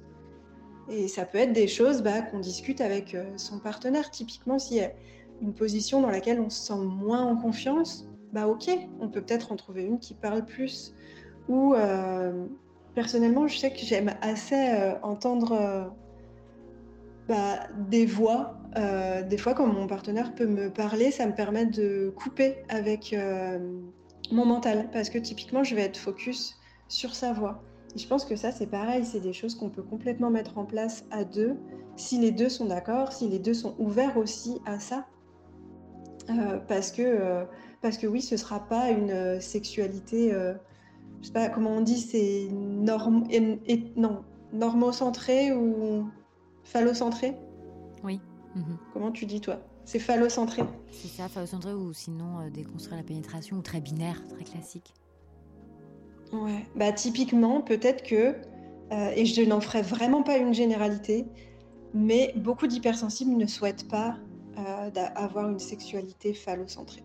Et 0.91 1.07
ça 1.07 1.25
peut 1.25 1.37
être 1.37 1.53
des 1.53 1.67
choses 1.67 2.01
bah, 2.01 2.21
qu'on 2.21 2.39
discute 2.39 2.81
avec 2.81 3.15
euh, 3.15 3.23
son 3.37 3.59
partenaire. 3.59 4.11
Typiquement, 4.11 4.59
s'il 4.59 4.77
y 4.77 4.81
a 4.81 4.91
une 5.41 5.53
position 5.53 6.01
dans 6.01 6.09
laquelle 6.09 6.39
on 6.39 6.49
se 6.49 6.67
sent 6.67 6.77
moins 6.77 7.23
en 7.23 7.37
confiance, 7.37 8.07
bah 8.33 8.47
ok, 8.47 8.69
on 8.99 9.07
peut 9.07 9.21
peut-être 9.21 9.51
en 9.51 9.55
trouver 9.55 9.83
une 9.83 9.99
qui 9.99 10.13
parle 10.13 10.43
plus. 10.45 10.93
Ou 11.47 11.73
euh, 11.73 12.45
personnellement, 12.95 13.47
je 13.47 13.57
sais 13.57 13.71
que 13.71 13.79
j'aime 13.79 14.13
assez 14.21 14.55
euh, 14.55 14.93
entendre 15.01 15.93
bah, 17.27 17.59
des 17.89 18.05
voix. 18.05 18.57
des 18.75 19.37
fois, 19.37 19.53
quand 19.53 19.67
mon 19.67 19.87
partenaire 19.87 20.33
peut 20.35 20.47
me 20.47 20.69
parler, 20.69 21.11
ça 21.11 21.25
me 21.25 21.33
permet 21.33 21.65
de 21.65 22.13
couper 22.15 22.63
avec 22.69 23.15
mon 24.31 24.45
mental. 24.45 24.89
Parce 24.91 25.09
que 25.09 25.17
typiquement, 25.17 25.63
je 25.63 25.75
vais 25.75 25.83
être 25.83 25.97
focus 25.97 26.57
sur 26.87 27.15
sa 27.15 27.33
voix 27.33 27.61
je 27.95 28.07
pense 28.07 28.25
que 28.25 28.35
ça, 28.35 28.51
c'est 28.51 28.67
pareil, 28.67 29.05
c'est 29.05 29.19
des 29.19 29.33
choses 29.33 29.55
qu'on 29.55 29.69
peut 29.69 29.83
complètement 29.83 30.29
mettre 30.29 30.57
en 30.57 30.65
place 30.65 31.05
à 31.11 31.23
deux, 31.23 31.57
si 31.95 32.19
les 32.19 32.31
deux 32.31 32.49
sont 32.49 32.65
d'accord, 32.65 33.11
si 33.11 33.27
les 33.27 33.39
deux 33.39 33.53
sont 33.53 33.75
ouverts 33.79 34.17
aussi 34.17 34.59
à 34.65 34.79
ça. 34.79 35.07
Euh, 36.29 36.59
parce, 36.67 36.91
que, 36.91 37.01
euh, 37.01 37.43
parce 37.81 37.97
que 37.97 38.07
oui, 38.07 38.21
ce 38.21 38.35
ne 38.35 38.39
sera 38.39 38.59
pas 38.67 38.89
une 38.89 39.11
euh, 39.11 39.39
sexualité, 39.39 40.33
je 41.21 41.27
sais 41.27 41.33
pas 41.33 41.49
comment 41.49 41.71
on 41.71 41.81
dit, 41.81 41.99
c'est 41.99 42.47
norm, 42.51 43.25
et, 43.29 43.83
non, 43.95 44.23
normocentré 44.53 45.53
ou 45.53 46.07
phallocentré? 46.63 47.37
Oui. 48.03 48.19
Mhm. 48.55 48.77
Comment 48.93 49.11
tu 49.11 49.25
dis 49.25 49.39
toi? 49.41 49.59
C'est 49.85 49.99
phallocentré 49.99 50.63
C'est 50.91 51.07
ça, 51.07 51.27
phallocentré 51.27 51.73
ou 51.73 51.93
sinon 51.93 52.49
déconstruire 52.49 52.97
la 52.97 53.03
pénétration 53.03 53.57
ou 53.57 53.61
très 53.61 53.81
binaire, 53.81 54.21
très 54.27 54.43
classique. 54.43 54.93
Ouais, 56.31 56.65
bah 56.75 56.91
typiquement, 56.93 57.61
peut-être 57.61 58.03
que, 58.03 58.35
euh, 58.91 59.11
et 59.15 59.25
je 59.25 59.41
n'en 59.41 59.59
ferai 59.59 59.81
vraiment 59.81 60.23
pas 60.23 60.37
une 60.37 60.53
généralité, 60.53 61.25
mais 61.93 62.33
beaucoup 62.37 62.67
d'hypersensibles 62.67 63.35
ne 63.35 63.45
souhaitent 63.45 63.87
pas 63.89 64.17
euh, 64.57 64.89
avoir 65.15 65.49
une 65.49 65.59
sexualité 65.59 66.33
phallocentrée. 66.33 67.03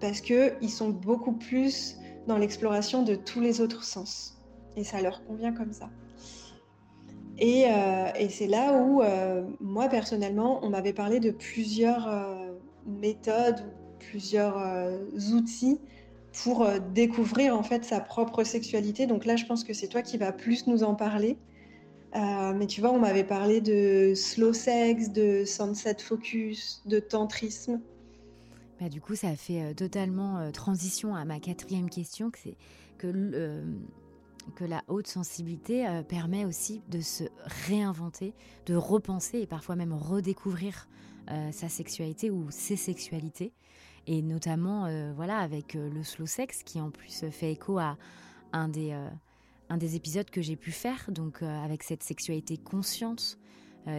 Parce 0.00 0.20
qu'ils 0.20 0.70
sont 0.70 0.90
beaucoup 0.90 1.32
plus 1.32 1.96
dans 2.26 2.38
l'exploration 2.38 3.02
de 3.02 3.14
tous 3.14 3.40
les 3.40 3.60
autres 3.60 3.84
sens. 3.84 4.38
Et 4.76 4.84
ça 4.84 5.00
leur 5.00 5.24
convient 5.24 5.52
comme 5.52 5.72
ça. 5.72 5.88
Et, 7.38 7.66
euh, 7.66 8.28
c'est 8.30 8.46
là 8.46 8.82
où, 8.82 9.02
moi 9.60 9.88
personnellement, 9.88 10.60
on 10.62 10.70
m'avait 10.70 10.92
parlé 10.92 11.20
de 11.20 11.30
plusieurs 11.30 12.08
méthodes, 12.86 13.62
plusieurs 13.98 14.56
outils 15.32 15.80
pour 16.42 16.62
euh, 16.62 16.78
découvrir 16.94 17.56
en 17.56 17.62
fait 17.62 17.84
sa 17.84 18.00
propre 18.00 18.44
sexualité. 18.44 19.06
Donc 19.06 19.24
là, 19.24 19.36
je 19.36 19.46
pense 19.46 19.64
que 19.64 19.72
c'est 19.72 19.88
toi 19.88 20.02
qui 20.02 20.18
vas 20.18 20.32
plus 20.32 20.66
nous 20.66 20.82
en 20.82 20.94
parler. 20.94 21.38
Euh, 22.14 22.52
mais 22.54 22.66
tu 22.66 22.80
vois, 22.80 22.90
on 22.92 22.98
m'avait 22.98 23.24
parlé 23.24 23.60
de 23.60 24.12
slow 24.14 24.52
sex, 24.52 25.10
de 25.10 25.44
sunset 25.44 25.96
focus, 26.00 26.82
de 26.86 26.98
tantrisme. 26.98 27.80
Bah, 28.80 28.88
du 28.88 29.00
coup, 29.00 29.14
ça 29.14 29.34
fait 29.36 29.62
euh, 29.62 29.74
totalement 29.74 30.50
transition 30.52 31.14
à 31.14 31.24
ma 31.24 31.40
quatrième 31.40 31.90
question, 31.90 32.30
que 32.30 33.64
que 34.54 34.64
la 34.64 34.84
haute 34.86 35.08
sensibilité 35.08 36.02
permet 36.08 36.44
aussi 36.44 36.80
de 36.88 37.00
se 37.00 37.24
réinventer, 37.66 38.32
de 38.66 38.76
repenser 38.76 39.40
et 39.40 39.46
parfois 39.46 39.74
même 39.74 39.92
redécouvrir 39.92 40.88
sa 41.50 41.68
sexualité 41.68 42.30
ou 42.30 42.46
ses 42.50 42.76
sexualités. 42.76 43.52
Et 44.06 44.22
notamment 44.22 44.86
euh, 44.86 45.12
voilà 45.14 45.38
avec 45.38 45.74
euh, 45.74 45.90
le 45.90 46.02
slow 46.04 46.26
sex 46.26 46.62
qui 46.62 46.80
en 46.80 46.90
plus 46.90 47.24
fait 47.30 47.52
écho 47.52 47.78
à 47.78 47.96
euh, 48.54 49.10
un 49.68 49.76
des 49.76 49.96
épisodes 49.96 50.30
que 50.30 50.40
j'ai 50.40 50.56
pu 50.56 50.70
faire, 50.70 51.10
donc 51.10 51.42
avec 51.42 51.82
cette 51.82 52.02
sexualité 52.02 52.56
consciente, 52.56 53.38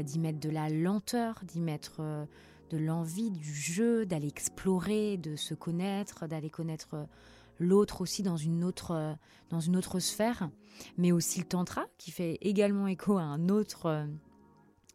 d'y 0.03 0.19
mettre 0.19 0.39
de 0.39 0.49
la 0.49 0.69
lenteur, 0.69 1.39
d'y 1.43 1.61
mettre 1.61 2.01
de 2.69 2.77
l'envie, 2.77 3.31
du 3.31 3.53
jeu, 3.53 4.05
d'aller 4.05 4.27
explorer, 4.27 5.17
de 5.17 5.35
se 5.35 5.53
connaître, 5.53 6.27
d'aller 6.27 6.49
connaître 6.49 7.07
l'autre 7.59 8.01
aussi 8.01 8.23
dans 8.23 8.37
une 8.37 8.63
autre 8.63 9.17
dans 9.49 9.59
une 9.59 9.77
autre 9.77 9.99
sphère, 9.99 10.49
mais 10.97 11.11
aussi 11.11 11.39
le 11.39 11.45
tantra 11.45 11.85
qui 11.97 12.11
fait 12.11 12.37
également 12.41 12.87
écho 12.87 13.17
à 13.17 13.23
un 13.23 13.49
autre 13.49 14.07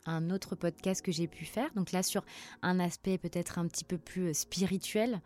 un 0.07 0.31
autre 0.31 0.55
podcast 0.55 1.03
que 1.03 1.13
j'ai 1.13 1.27
pu 1.27 1.45
faire. 1.45 1.73
Donc 1.75 1.93
là, 1.93 2.03
sur 2.03 2.25
un 2.63 2.81
aspect 2.81 3.19
peut-être 3.19 3.59
un 3.59 3.67
petit 3.67 3.85
peu 3.85 3.99
plus 3.99 4.29
euh, 4.29 4.33
spirituel, 4.33 5.21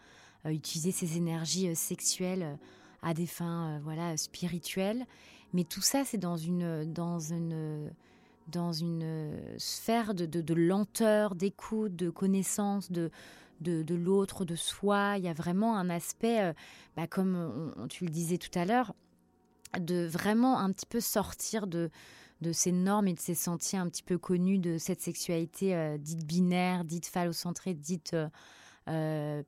euh, 0.44 0.50
utiliser 0.50 0.92
ces 0.92 1.16
énergies 1.16 1.68
euh, 1.68 1.74
sexuelles 1.74 2.58
à 3.02 3.14
des 3.14 3.26
fins 3.26 3.78
voilà 3.84 4.16
spirituelles. 4.16 5.06
Mais 5.52 5.64
tout 5.64 5.80
ça, 5.80 6.04
c'est 6.04 6.18
dans 6.18 6.36
une, 6.36 6.92
dans 6.92 7.20
une, 7.20 7.90
dans 8.48 8.72
une 8.72 9.36
sphère 9.58 10.14
de, 10.14 10.26
de, 10.26 10.54
lenteur, 10.54 11.34
d'écoute, 11.34 11.94
de 11.96 12.10
connaissance, 12.10 12.90
de, 12.90 13.10
de, 13.60 13.94
l'autre, 13.94 14.44
de 14.44 14.54
soi. 14.54 15.14
Il 15.18 15.24
y 15.24 15.28
a 15.28 15.32
vraiment 15.32 15.76
un 15.76 15.90
aspect, 15.90 16.54
bah, 16.96 17.06
comme 17.06 17.74
tu 17.88 18.04
le 18.04 18.10
disais 18.10 18.38
tout 18.38 18.56
à 18.58 18.64
l'heure, 18.64 18.94
de 19.78 20.06
vraiment 20.06 20.58
un 20.58 20.70
petit 20.72 20.86
peu 20.86 21.00
sortir 21.00 21.66
de, 21.66 21.90
de 22.40 22.52
ces 22.52 22.72
normes 22.72 23.08
et 23.08 23.14
de 23.14 23.20
ces 23.20 23.34
sentiers 23.34 23.78
un 23.78 23.88
petit 23.88 24.02
peu 24.02 24.18
connus 24.18 24.58
de 24.58 24.78
cette 24.78 25.00
sexualité 25.00 25.74
euh, 25.74 25.98
dite 25.98 26.26
binaire, 26.26 26.84
dite 26.84 27.06
phallocentrée, 27.06 27.74
dite 27.74 28.14
euh, 28.88 29.42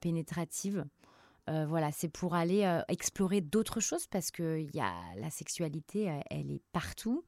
euh, 1.49 1.67
voilà, 1.67 1.91
c'est 1.93 2.09
pour 2.09 2.35
aller 2.35 2.81
explorer 2.89 3.41
d'autres 3.41 3.81
choses 3.81 4.07
parce 4.07 4.31
que 4.31 4.67
y 4.75 4.81
a, 4.81 4.93
la 5.17 5.31
sexualité, 5.31 6.11
elle 6.31 6.51
est 6.51 6.63
partout 6.73 7.25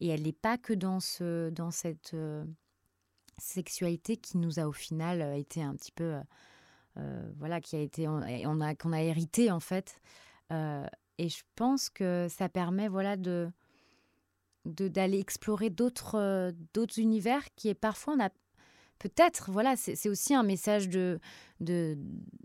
et 0.00 0.08
elle 0.08 0.22
n'est 0.22 0.32
pas 0.32 0.58
que 0.58 0.72
dans, 0.72 1.00
ce, 1.00 1.50
dans 1.50 1.70
cette 1.70 2.14
sexualité 3.38 4.16
qui 4.16 4.38
nous 4.38 4.60
a 4.60 4.66
au 4.66 4.72
final 4.72 5.38
été 5.38 5.62
un 5.62 5.74
petit 5.74 5.92
peu, 5.92 6.20
voilà, 7.38 7.60
qui 7.60 7.76
a 7.76 7.80
été, 7.80 8.06
on 8.08 8.60
a, 8.60 8.74
qu'on 8.74 8.92
a 8.92 9.02
hérité 9.02 9.50
en 9.50 9.60
fait. 9.60 10.00
et 10.50 11.28
je 11.28 11.42
pense 11.56 11.88
que 11.88 12.26
ça 12.28 12.48
permet, 12.48 12.88
voilà, 12.88 13.16
de 13.16 13.50
d'aller 14.64 15.18
explorer 15.18 15.70
d'autres 15.70 16.16
euh, 16.16 16.52
d'autres 16.74 16.98
univers 16.98 17.42
qui 17.56 17.68
est 17.68 17.74
parfois 17.74 18.14
on 18.14 18.24
a 18.24 18.30
peut-être 19.02 19.50
voilà 19.50 19.74
c'est 19.76 20.08
aussi 20.08 20.34
un 20.34 20.44
message 20.44 20.88
de 20.88 21.18
de, 21.60 21.96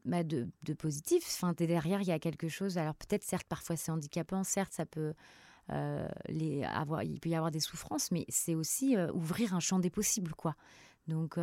bah, 0.05 0.23
de, 0.23 0.47
de 0.63 0.73
positif. 0.73 1.23
Enfin 1.27 1.53
derrière 1.53 2.01
il 2.01 2.07
y 2.07 2.11
a 2.11 2.19
quelque 2.19 2.49
chose. 2.49 2.77
Alors 2.77 2.95
peut-être 2.95 3.23
certes 3.23 3.47
parfois 3.47 3.75
c'est 3.75 3.91
handicapant. 3.91 4.43
Certes 4.43 4.73
ça 4.73 4.85
peut 4.85 5.13
euh, 5.71 6.07
avoir 6.63 7.03
il 7.03 7.19
peut 7.19 7.29
y 7.29 7.35
avoir 7.35 7.51
des 7.51 7.59
souffrances 7.59 8.11
mais 8.11 8.25
c'est 8.29 8.55
aussi 8.55 8.95
euh, 8.95 9.11
ouvrir 9.13 9.53
un 9.53 9.59
champ 9.59 9.79
des 9.79 9.89
possibles 9.91 10.33
quoi. 10.33 10.55
Donc 11.07 11.39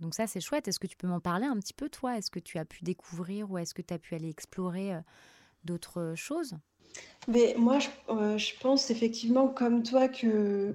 donc 0.00 0.14
ça 0.14 0.26
c'est 0.26 0.40
chouette. 0.40 0.68
Est-ce 0.68 0.78
que 0.78 0.86
tu 0.86 0.96
peux 0.96 1.08
m'en 1.08 1.20
parler 1.20 1.46
un 1.46 1.58
petit 1.58 1.74
peu 1.74 1.88
toi? 1.88 2.16
Est-ce 2.18 2.30
que 2.30 2.38
tu 2.38 2.58
as 2.58 2.64
pu 2.64 2.84
découvrir 2.84 3.50
ou 3.50 3.58
est-ce 3.58 3.74
que 3.74 3.82
tu 3.82 3.92
as 3.92 3.98
pu 3.98 4.14
aller 4.14 4.28
explorer 4.28 4.92
d'autres 5.64 6.14
choses? 6.14 6.54
Mais 7.28 7.54
moi, 7.56 7.78
euh, 8.08 8.38
je, 8.38 8.58
pense 8.60 8.90
effectivement, 8.90 9.48
comme 9.48 9.82
toi, 9.82 10.08
que 10.08 10.74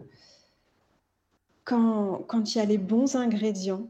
quand, 1.65 2.55
il 2.55 2.57
y 2.57 2.61
a 2.61 2.65
les 2.65 2.77
bons 2.77 3.15
ingrédients, 3.15 3.89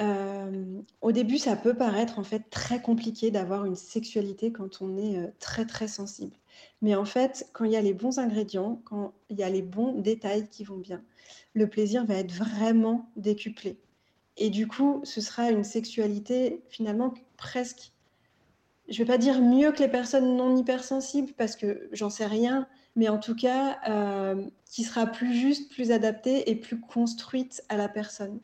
euh, 0.00 0.80
au 1.02 1.12
début, 1.12 1.36
ça 1.36 1.56
peut 1.56 1.74
paraître 1.74 2.18
en 2.18 2.24
fait 2.24 2.48
très 2.50 2.80
compliqué 2.80 3.30
d'avoir 3.30 3.66
une 3.66 3.76
sexualité 3.76 4.50
quand 4.50 4.80
on 4.80 4.96
est 4.96 5.18
euh, 5.18 5.26
très 5.38 5.66
très 5.66 5.88
sensible. 5.88 6.34
Mais 6.80 6.94
en 6.94 7.04
fait, 7.04 7.50
quand 7.52 7.64
il 7.64 7.72
y 7.72 7.76
a 7.76 7.82
les 7.82 7.92
bons 7.92 8.18
ingrédients, 8.18 8.80
quand 8.84 9.12
il 9.28 9.38
y 9.38 9.42
a 9.42 9.50
les 9.50 9.62
bons 9.62 10.00
détails 10.00 10.48
qui 10.48 10.64
vont 10.64 10.78
bien, 10.78 11.02
le 11.52 11.68
plaisir 11.68 12.06
va 12.06 12.14
être 12.14 12.32
vraiment 12.32 13.10
décuplé. 13.16 13.76
Et 14.38 14.48
du 14.48 14.66
coup, 14.66 15.00
ce 15.04 15.20
sera 15.20 15.50
une 15.50 15.64
sexualité 15.64 16.62
finalement 16.70 17.12
presque 17.36 17.92
je 18.90 18.98
vais 18.98 19.04
pas 19.04 19.18
dire 19.18 19.40
mieux 19.40 19.72
que 19.72 19.78
les 19.78 19.88
personnes 19.88 20.36
non 20.36 20.56
hypersensibles 20.56 21.32
parce 21.34 21.56
que 21.56 21.88
j'en 21.92 22.10
sais 22.10 22.26
rien, 22.26 22.66
mais 22.96 23.08
en 23.08 23.18
tout 23.18 23.34
cas, 23.34 23.78
euh, 23.88 24.46
qui 24.66 24.84
sera 24.84 25.06
plus 25.06 25.34
juste, 25.34 25.70
plus 25.72 25.92
adaptée 25.92 26.50
et 26.50 26.56
plus 26.56 26.80
construite 26.80 27.62
à 27.68 27.76
la 27.76 27.88
personne. 27.88 28.40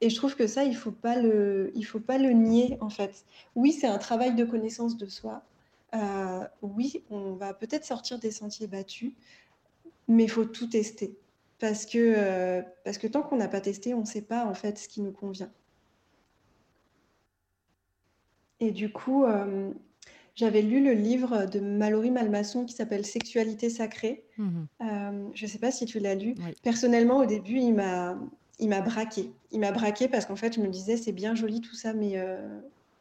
Et 0.00 0.10
je 0.10 0.16
trouve 0.16 0.36
que 0.36 0.46
ça, 0.46 0.64
il 0.64 0.76
faut 0.76 0.92
pas 0.92 1.16
le, 1.16 1.72
faut 1.84 2.00
pas 2.00 2.18
le 2.18 2.30
nier 2.30 2.78
en 2.80 2.90
fait. 2.90 3.24
Oui, 3.56 3.72
c'est 3.72 3.86
un 3.86 3.98
travail 3.98 4.34
de 4.34 4.44
connaissance 4.44 4.96
de 4.96 5.06
soi. 5.06 5.42
Euh, 5.94 6.46
oui, 6.62 7.02
on 7.10 7.32
va 7.32 7.54
peut-être 7.54 7.84
sortir 7.84 8.18
des 8.18 8.30
sentiers 8.30 8.66
battus, 8.66 9.12
mais 10.06 10.24
il 10.24 10.30
faut 10.30 10.44
tout 10.44 10.66
tester 10.66 11.16
parce 11.58 11.86
que 11.86 11.98
euh, 11.98 12.62
parce 12.84 12.98
que 12.98 13.06
tant 13.06 13.22
qu'on 13.22 13.36
n'a 13.36 13.48
pas 13.48 13.60
testé, 13.60 13.94
on 13.94 14.00
ne 14.00 14.06
sait 14.06 14.22
pas 14.22 14.44
en 14.46 14.54
fait 14.54 14.78
ce 14.78 14.88
qui 14.88 15.00
nous 15.00 15.12
convient. 15.12 15.50
Et 18.60 18.70
du 18.72 18.92
coup, 18.92 19.24
j'avais 20.38 20.62
lu 20.62 20.82
le 20.82 20.92
livre 20.92 21.46
de 21.46 21.58
Mallory 21.58 22.12
Malmasson 22.12 22.64
qui 22.64 22.72
s'appelle 22.72 23.04
Sexualité 23.04 23.68
sacrée. 23.68 24.24
Mmh 24.38 24.62
je 25.34 25.44
ne 25.44 25.50
sais 25.50 25.58
pas 25.58 25.72
si 25.72 25.84
tu 25.84 25.98
l'as 25.98 26.14
lu. 26.14 26.34
Personnellement, 26.62 27.18
au 27.18 27.26
début, 27.26 27.58
il 27.58 27.74
m'a 27.74 28.16
il 28.60 28.68
m'a 28.68 28.80
braqué. 28.80 29.30
Il 29.50 29.60
m'a 29.60 29.72
braqué 29.72 30.08
parce 30.08 30.26
qu'en 30.26 30.36
fait, 30.36 30.54
je 30.54 30.60
me 30.60 30.68
disais, 30.68 30.96
c'est 30.96 31.12
bien 31.12 31.34
joli 31.34 31.60
tout 31.60 31.74
ça, 31.74 31.92
mais 31.92 32.20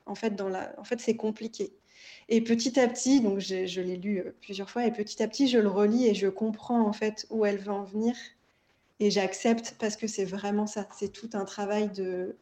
en 0.06 0.16
fait, 0.16 0.36
dans 0.36 0.50
la... 0.50 0.74
en 0.80 0.84
fait 0.84 1.00
c'est 1.00 1.16
compliqué. 1.16 1.72
Et 2.30 2.42
petit 2.42 2.80
à 2.80 2.88
petit, 2.88 3.22
donc 3.22 3.40
je 3.40 3.82
l'ai 3.82 3.98
lu 3.98 4.24
plusieurs 4.42 4.70
fois, 4.70 4.86
et 4.86 4.92
petit 4.92 5.22
à 5.22 5.28
petit, 5.28 5.48
je 5.48 5.60
le 5.60 5.70
relis 5.70 6.08
et 6.08 6.16
je 6.16 6.28
comprends 6.28 6.82
en 6.82 6.94
fait 6.94 7.28
où 7.30 7.46
elle 7.46 7.58
veut 7.58 7.72
en 7.72 7.84
venir. 7.84 8.16
Et 9.00 9.12
j'accepte 9.12 9.76
parce 9.80 9.96
que 9.96 10.08
c'est 10.08 10.26
vraiment 10.26 10.66
ça. 10.66 10.88
C'est 10.98 11.12
tout 11.14 11.30
un 11.34 11.46
travail 11.46 11.90
de, 11.92 12.36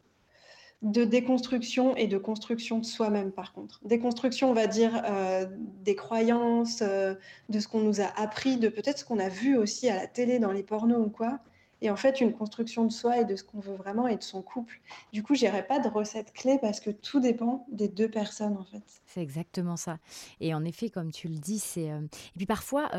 de 0.86 1.04
déconstruction 1.04 1.95
et 1.95 2.06
de 2.06 2.19
construction 2.19 2.78
de 2.78 2.86
soi-même, 2.86 3.32
par 3.32 3.54
contre. 3.54 3.80
Déconstruction, 3.84 4.52
on 4.52 4.54
va 4.54 4.67
dire, 4.67 5.02
euh, 5.06 5.48
des 5.84 5.95
croyances, 5.95 6.84
euh, 6.84 7.15
de 7.50 7.60
ce 7.60 7.67
qu'on 7.67 7.82
nous 7.82 8.02
a 8.02 8.06
appris, 8.17 8.58
de 8.58 8.69
peut-être 8.69 9.00
ce 9.00 9.06
qu'on 9.06 9.17
a 9.17 9.28
vu 9.28 9.58
aussi 9.58 9.89
à 9.89 9.95
la 9.95 10.06
télé, 10.06 10.38
dans 10.38 10.52
les 10.52 10.62
pornos 10.62 11.04
ou 11.04 11.10
quoi. 11.10 11.39
Et 11.82 11.89
en 11.89 11.95
fait, 11.95 12.21
une 12.21 12.34
construction 12.34 12.86
de 12.86 12.91
soi 12.91 13.21
et 13.21 13.26
de 13.26 13.36
ce 13.36 13.43
qu'on 13.43 13.60
veut 13.60 13.74
vraiment 13.74 14.08
et 14.08 14.15
de 14.15 14.21
son 14.21 14.43
couple. 14.43 14.80
Du 15.12 15.24
coup, 15.24 15.34
j'irai 15.34 15.65
pas 15.65 15.80
de 15.80 15.88
recette 15.88 16.32
clé 16.34 16.60
parce 16.62 16.80
que 16.80 16.91
tout 16.91 17.19
dépend 17.19 17.65
des 17.71 17.88
deux 17.88 18.10
personnes, 18.10 18.56
en 18.56 18.63
fait. 18.63 18.84
C'est 19.08 19.24
exactement 19.24 19.78
ça. 19.78 19.98
Et 20.39 20.54
en 20.54 20.63
effet, 20.65 20.91
comme 20.91 21.12
tu 21.12 21.28
le 21.28 21.39
dis, 21.39 21.58
c'est. 21.58 21.89
Euh, 21.89 22.02
et 22.02 22.38
puis 22.38 22.45
parfois, 22.45 22.91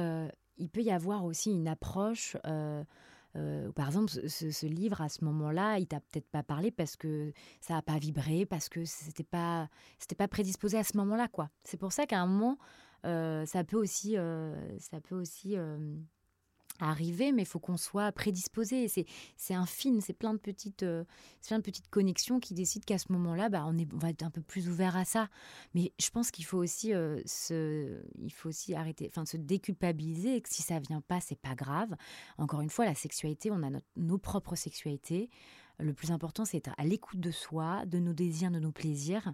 il 0.59 0.69
peut 0.69 0.83
y 0.83 0.91
avoir 0.91 1.25
aussi 1.25 1.53
une 1.53 1.69
approche 1.69 2.37
euh, 3.37 3.71
par 3.73 3.87
exemple, 3.87 4.11
ce, 4.11 4.67
livre, 4.67 5.01
à 5.01 5.09
ce 5.09 5.25
moment-là, 5.25 5.79
il 5.79 5.87
t'a 5.87 6.01
peut-être 6.01 6.29
pas 6.29 6.43
parlé 6.43 6.71
parce 6.71 6.97
que 6.97 7.33
ça 7.61 7.75
n'a 7.75 7.83
pas 7.83 7.99
vibré, 7.99 8.47
parce 8.47 8.69
que 8.69 8.85
c'était 8.85 9.25
pas, 9.25 9.69
c'était 9.99 10.15
pas 10.15 10.29
prédisposé 10.29 10.79
à 10.79 10.85
ce 10.85 10.97
moment-là, 10.97 11.29
quoi. 11.29 11.51
C'est 11.65 11.77
pour 11.77 11.93
ça 11.93 12.07
qu'à 12.07 12.21
un 12.21 12.27
moment, 12.27 12.59
euh, 13.05 13.45
ça 13.47 13.65
peut 13.65 13.77
aussi, 13.77 14.17
euh, 14.17 14.55
ça 14.79 15.01
peut 15.01 15.15
aussi 15.15 15.57
arriver, 16.81 17.33
mais 17.33 17.43
il 17.43 17.47
faut 17.47 17.59
qu'on 17.59 17.77
soit 17.77 18.11
prédisposé. 18.13 18.89
C'est, 18.89 19.07
c'est 19.37 19.55
un 19.55 19.67
film, 19.67 20.01
c'est 20.01 20.13
plein 20.13 20.35
de 20.35 20.39
petites, 20.39 20.83
euh, 20.83 21.05
plein 21.47 21.59
de 21.59 21.63
petites 21.63 21.89
connexions 21.89 22.41
qui 22.41 22.55
décident 22.55 22.85
qu'à 22.87 22.99
ce 22.99 23.13
moment-là, 23.13 23.49
bah, 23.49 23.65
on, 23.67 23.77
est, 23.79 23.91
va 23.93 24.11
être 24.11 24.23
un 24.23 24.31
peu 24.31 24.43
plus 24.43 24.69
ouvert 24.69 24.97
à 24.97 25.05
ça. 25.05 25.29
Mais 25.75 25.93
je 25.99 26.11
pense 26.11 26.31
qu'il 26.31 26.45
faut 26.45 26.59
aussi 26.59 26.95
euh, 26.95 27.21
se, 27.25 28.01
il 28.19 28.33
faut 28.33 28.49
aussi 28.49 28.75
arrêter, 28.75 29.09
enfin 29.09 29.25
se 29.25 29.37
déculpabiliser. 29.37 30.41
Que 30.41 30.49
si 30.53 30.63
ça 30.63 30.79
vient 30.79 31.01
pas, 31.01 31.21
c'est 31.21 31.39
pas 31.39 31.55
grave. 31.55 31.95
Encore 32.39 32.61
une 32.61 32.71
fois, 32.71 32.85
la 32.85 32.95
sexualité, 32.95 33.51
on 33.51 33.63
a 33.63 33.81
nos 33.97 34.19
propres 34.19 34.57
sexualités. 34.57 35.31
Le 35.79 35.93
plus 35.93 36.11
important, 36.11 36.45
c'est 36.45 36.57
être 36.57 36.73
à 36.79 36.85
l'écoute 36.85 37.21
de 37.21 37.31
soi, 37.31 37.85
de 37.87 37.99
nos 37.99 38.15
désirs, 38.15 38.51
de 38.51 38.59
nos 38.59 38.73
plaisirs. 38.73 39.33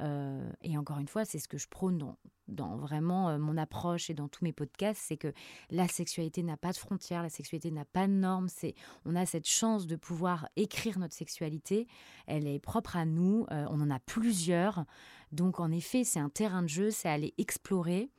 Euh, 0.00 0.50
et 0.62 0.76
encore 0.78 0.98
une 0.98 1.08
fois, 1.08 1.24
c'est 1.24 1.38
ce 1.38 1.48
que 1.48 1.58
je 1.58 1.68
prône 1.68 2.16
dans, 2.48 2.76
vraiment 2.76 3.28
euh, 3.28 3.38
mon 3.38 3.56
approche 3.56 4.10
et 4.10 4.14
dans 4.14 4.28
tous 4.28 4.42
mes 4.42 4.52
podcasts, 4.52 5.02
c'est 5.06 5.16
que 5.16 5.32
la 5.70 5.86
sexualité 5.88 6.42
n'a 6.42 6.56
pas 6.56 6.72
de 6.72 6.76
frontières, 6.76 7.22
la 7.22 7.28
sexualité 7.28 7.70
n'a 7.70 7.84
pas 7.84 8.06
de 8.06 8.12
normes. 8.12 8.48
C'est, 8.48 8.74
on 9.04 9.14
a 9.14 9.26
cette 9.26 9.46
chance 9.46 9.86
de 9.86 9.96
pouvoir 9.96 10.48
écrire 10.56 10.98
notre 10.98 11.14
sexualité. 11.14 11.86
Elle 12.26 12.46
est 12.46 12.58
propre 12.58 12.96
à 12.96 13.04
nous. 13.04 13.46
Euh, 13.52 13.66
on 13.70 13.80
en 13.80 13.90
a 13.90 14.00
plusieurs. 14.00 14.84
Donc 15.30 15.60
en 15.60 15.70
effet, 15.70 16.04
c'est 16.04 16.20
un 16.20 16.30
terrain 16.30 16.62
de 16.62 16.68
jeu, 16.68 16.90
c'est 16.90 17.08
aller 17.08 17.34
explorer. 17.38 18.10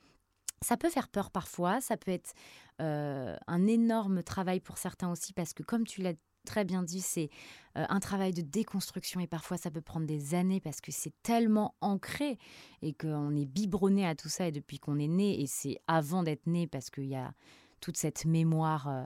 Ça 0.62 0.76
peut 0.76 0.90
faire 0.90 1.08
peur 1.08 1.30
parfois, 1.30 1.80
ça 1.80 1.96
peut 1.96 2.10
être 2.10 2.32
un 2.80 3.66
énorme 3.68 4.24
travail 4.24 4.58
pour 4.58 4.78
certains 4.78 5.08
aussi 5.08 5.32
parce 5.32 5.52
que 5.52 5.62
comme 5.62 5.86
tu 5.86 6.02
l'as 6.02 6.14
très 6.44 6.64
bien 6.64 6.82
dit, 6.82 7.00
c'est 7.00 7.30
euh, 7.76 7.84
un 7.88 8.00
travail 8.00 8.32
de 8.32 8.42
déconstruction 8.42 9.20
et 9.20 9.26
parfois 9.26 9.56
ça 9.56 9.70
peut 9.70 9.80
prendre 9.80 10.06
des 10.06 10.34
années 10.34 10.60
parce 10.60 10.80
que 10.80 10.92
c'est 10.92 11.12
tellement 11.22 11.74
ancré 11.80 12.38
et 12.82 12.92
qu'on 12.92 13.34
est 13.34 13.46
biberonné 13.46 14.06
à 14.06 14.14
tout 14.14 14.28
ça 14.28 14.46
et 14.46 14.52
depuis 14.52 14.78
qu'on 14.78 14.98
est 14.98 15.08
né 15.08 15.40
et 15.40 15.46
c'est 15.46 15.78
avant 15.86 16.22
d'être 16.22 16.46
né 16.46 16.66
parce 16.66 16.90
qu'il 16.90 17.06
y 17.06 17.16
a 17.16 17.32
toute 17.80 17.96
cette 17.96 18.24
mémoire 18.24 18.88
euh, 18.88 19.02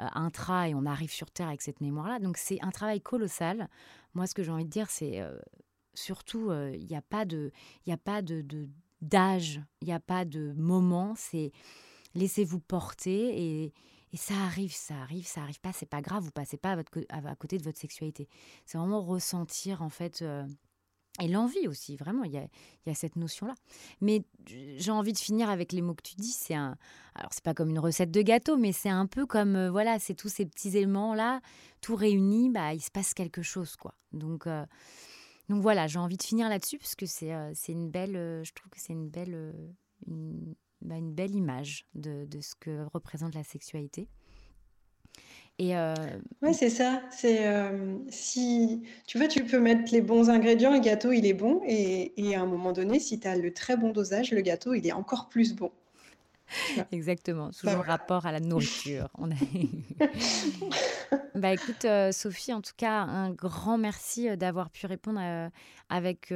euh, 0.00 0.08
intra 0.14 0.68
et 0.68 0.74
on 0.74 0.86
arrive 0.86 1.12
sur 1.12 1.30
Terre 1.30 1.48
avec 1.48 1.62
cette 1.62 1.80
mémoire-là. 1.80 2.18
Donc 2.18 2.36
c'est 2.36 2.58
un 2.62 2.70
travail 2.70 3.00
colossal. 3.00 3.68
Moi, 4.14 4.26
ce 4.26 4.34
que 4.34 4.42
j'ai 4.42 4.50
envie 4.50 4.64
de 4.64 4.70
dire, 4.70 4.90
c'est 4.90 5.22
surtout, 5.94 6.50
il 6.52 6.84
n'y 6.86 6.96
a 6.96 7.02
pas 7.02 7.24
de, 7.24 7.52
il 7.86 7.92
a 7.92 7.96
pas 7.96 8.22
de 8.22 8.42
d'âge, 9.00 9.62
il 9.80 9.86
n'y 9.86 9.92
a 9.92 10.00
pas 10.00 10.24
de 10.24 10.52
moment. 10.56 11.14
C'est 11.16 11.52
laissez-vous 12.14 12.60
porter 12.60 13.64
et 13.64 13.72
et 14.12 14.16
ça 14.16 14.34
arrive, 14.34 14.74
ça 14.74 14.94
arrive, 14.94 15.26
ça 15.26 15.42
arrive 15.42 15.60
pas, 15.60 15.72
c'est 15.72 15.88
pas 15.88 16.02
grave, 16.02 16.24
vous 16.24 16.32
passez 16.32 16.56
pas 16.56 16.76
à, 17.10 17.36
côté 17.36 17.58
de 17.58 17.62
votre 17.62 17.78
sexualité. 17.78 18.28
C'est 18.66 18.76
vraiment 18.76 19.02
ressentir, 19.02 19.82
en 19.82 19.88
fait, 19.88 20.22
euh, 20.22 20.44
et 21.20 21.28
l'envie 21.28 21.68
aussi, 21.68 21.96
vraiment, 21.96 22.24
il 22.24 22.32
y 22.32 22.38
a, 22.38 22.94
cette 22.94 23.14
notion-là. 23.14 23.54
Mais 24.00 24.24
j'ai 24.46 24.90
envie 24.90 25.12
de 25.12 25.18
finir 25.18 25.48
avec 25.48 25.72
les 25.72 25.80
mots 25.80 25.94
que 25.94 26.02
tu 26.02 26.16
dis. 26.16 26.32
C'est 26.32 26.54
un, 26.54 26.76
alors 27.14 27.32
c'est 27.32 27.44
pas 27.44 27.54
comme 27.54 27.70
une 27.70 27.78
recette 27.78 28.10
de 28.10 28.22
gâteau, 28.22 28.56
mais 28.56 28.72
c'est 28.72 28.88
un 28.88 29.06
peu 29.06 29.26
comme, 29.26 29.54
euh, 29.54 29.70
voilà, 29.70 30.00
c'est 30.00 30.14
tous 30.14 30.28
ces 30.28 30.44
petits 30.44 30.76
éléments-là, 30.76 31.40
tout 31.80 31.94
réunis, 31.94 32.50
bah, 32.50 32.74
il 32.74 32.80
se 32.80 32.90
passe 32.90 33.14
quelque 33.14 33.42
chose, 33.42 33.76
quoi. 33.76 33.94
Donc, 34.12 34.48
euh, 34.48 34.66
donc 35.48 35.62
voilà, 35.62 35.86
j'ai 35.86 36.00
envie 36.00 36.16
de 36.16 36.22
finir 36.22 36.48
là-dessus 36.48 36.78
parce 36.78 36.96
que 36.96 37.06
c'est, 37.06 37.32
c'est 37.54 37.72
une 37.72 37.90
belle, 37.90 38.42
je 38.44 38.52
trouve 38.52 38.70
que 38.70 38.80
c'est 38.80 38.92
une 38.92 39.08
belle, 39.08 39.52
bah, 40.82 40.96
une 40.96 41.12
belle 41.12 41.34
image 41.34 41.86
de, 41.94 42.24
de, 42.24 42.40
ce 42.40 42.54
que 42.54 42.86
représente 42.92 43.34
la 43.34 43.44
sexualité. 43.44 44.08
Et 45.58 45.76
euh... 45.76 45.94
Ouais, 46.40 46.54
c'est 46.54 46.70
ça. 46.70 47.02
C'est 47.10 47.46
euh, 47.46 47.98
si 48.08 48.82
tu 49.06 49.18
vois, 49.18 49.28
tu 49.28 49.44
peux 49.44 49.60
mettre 49.60 49.92
les 49.92 50.00
bons 50.00 50.30
ingrédients, 50.30 50.72
le 50.72 50.80
gâteau 50.80 51.12
il 51.12 51.26
est 51.26 51.34
bon, 51.34 51.60
et, 51.66 52.14
et 52.16 52.34
à 52.34 52.40
un 52.40 52.46
moment 52.46 52.72
donné, 52.72 52.98
si 52.98 53.20
tu 53.20 53.28
as 53.28 53.36
le 53.36 53.52
très 53.52 53.76
bon 53.76 53.90
dosage, 53.90 54.30
le 54.30 54.40
gâteau 54.40 54.72
il 54.72 54.86
est 54.86 54.92
encore 54.92 55.28
plus 55.28 55.54
bon. 55.54 55.70
Exactement, 56.92 57.50
toujours 57.50 57.82
bah, 57.82 57.84
rapport 57.86 58.24
à 58.24 58.32
la 58.32 58.40
nourriture. 58.40 59.10
On 59.18 59.30
a... 59.30 59.34
bah 61.34 61.52
écoute, 61.52 61.84
euh, 61.84 62.10
Sophie, 62.10 62.54
en 62.54 62.62
tout 62.62 62.72
cas, 62.76 63.02
un 63.02 63.30
grand 63.30 63.76
merci 63.76 64.34
d'avoir 64.38 64.70
pu 64.70 64.86
répondre 64.86 65.20
avec 65.90 66.32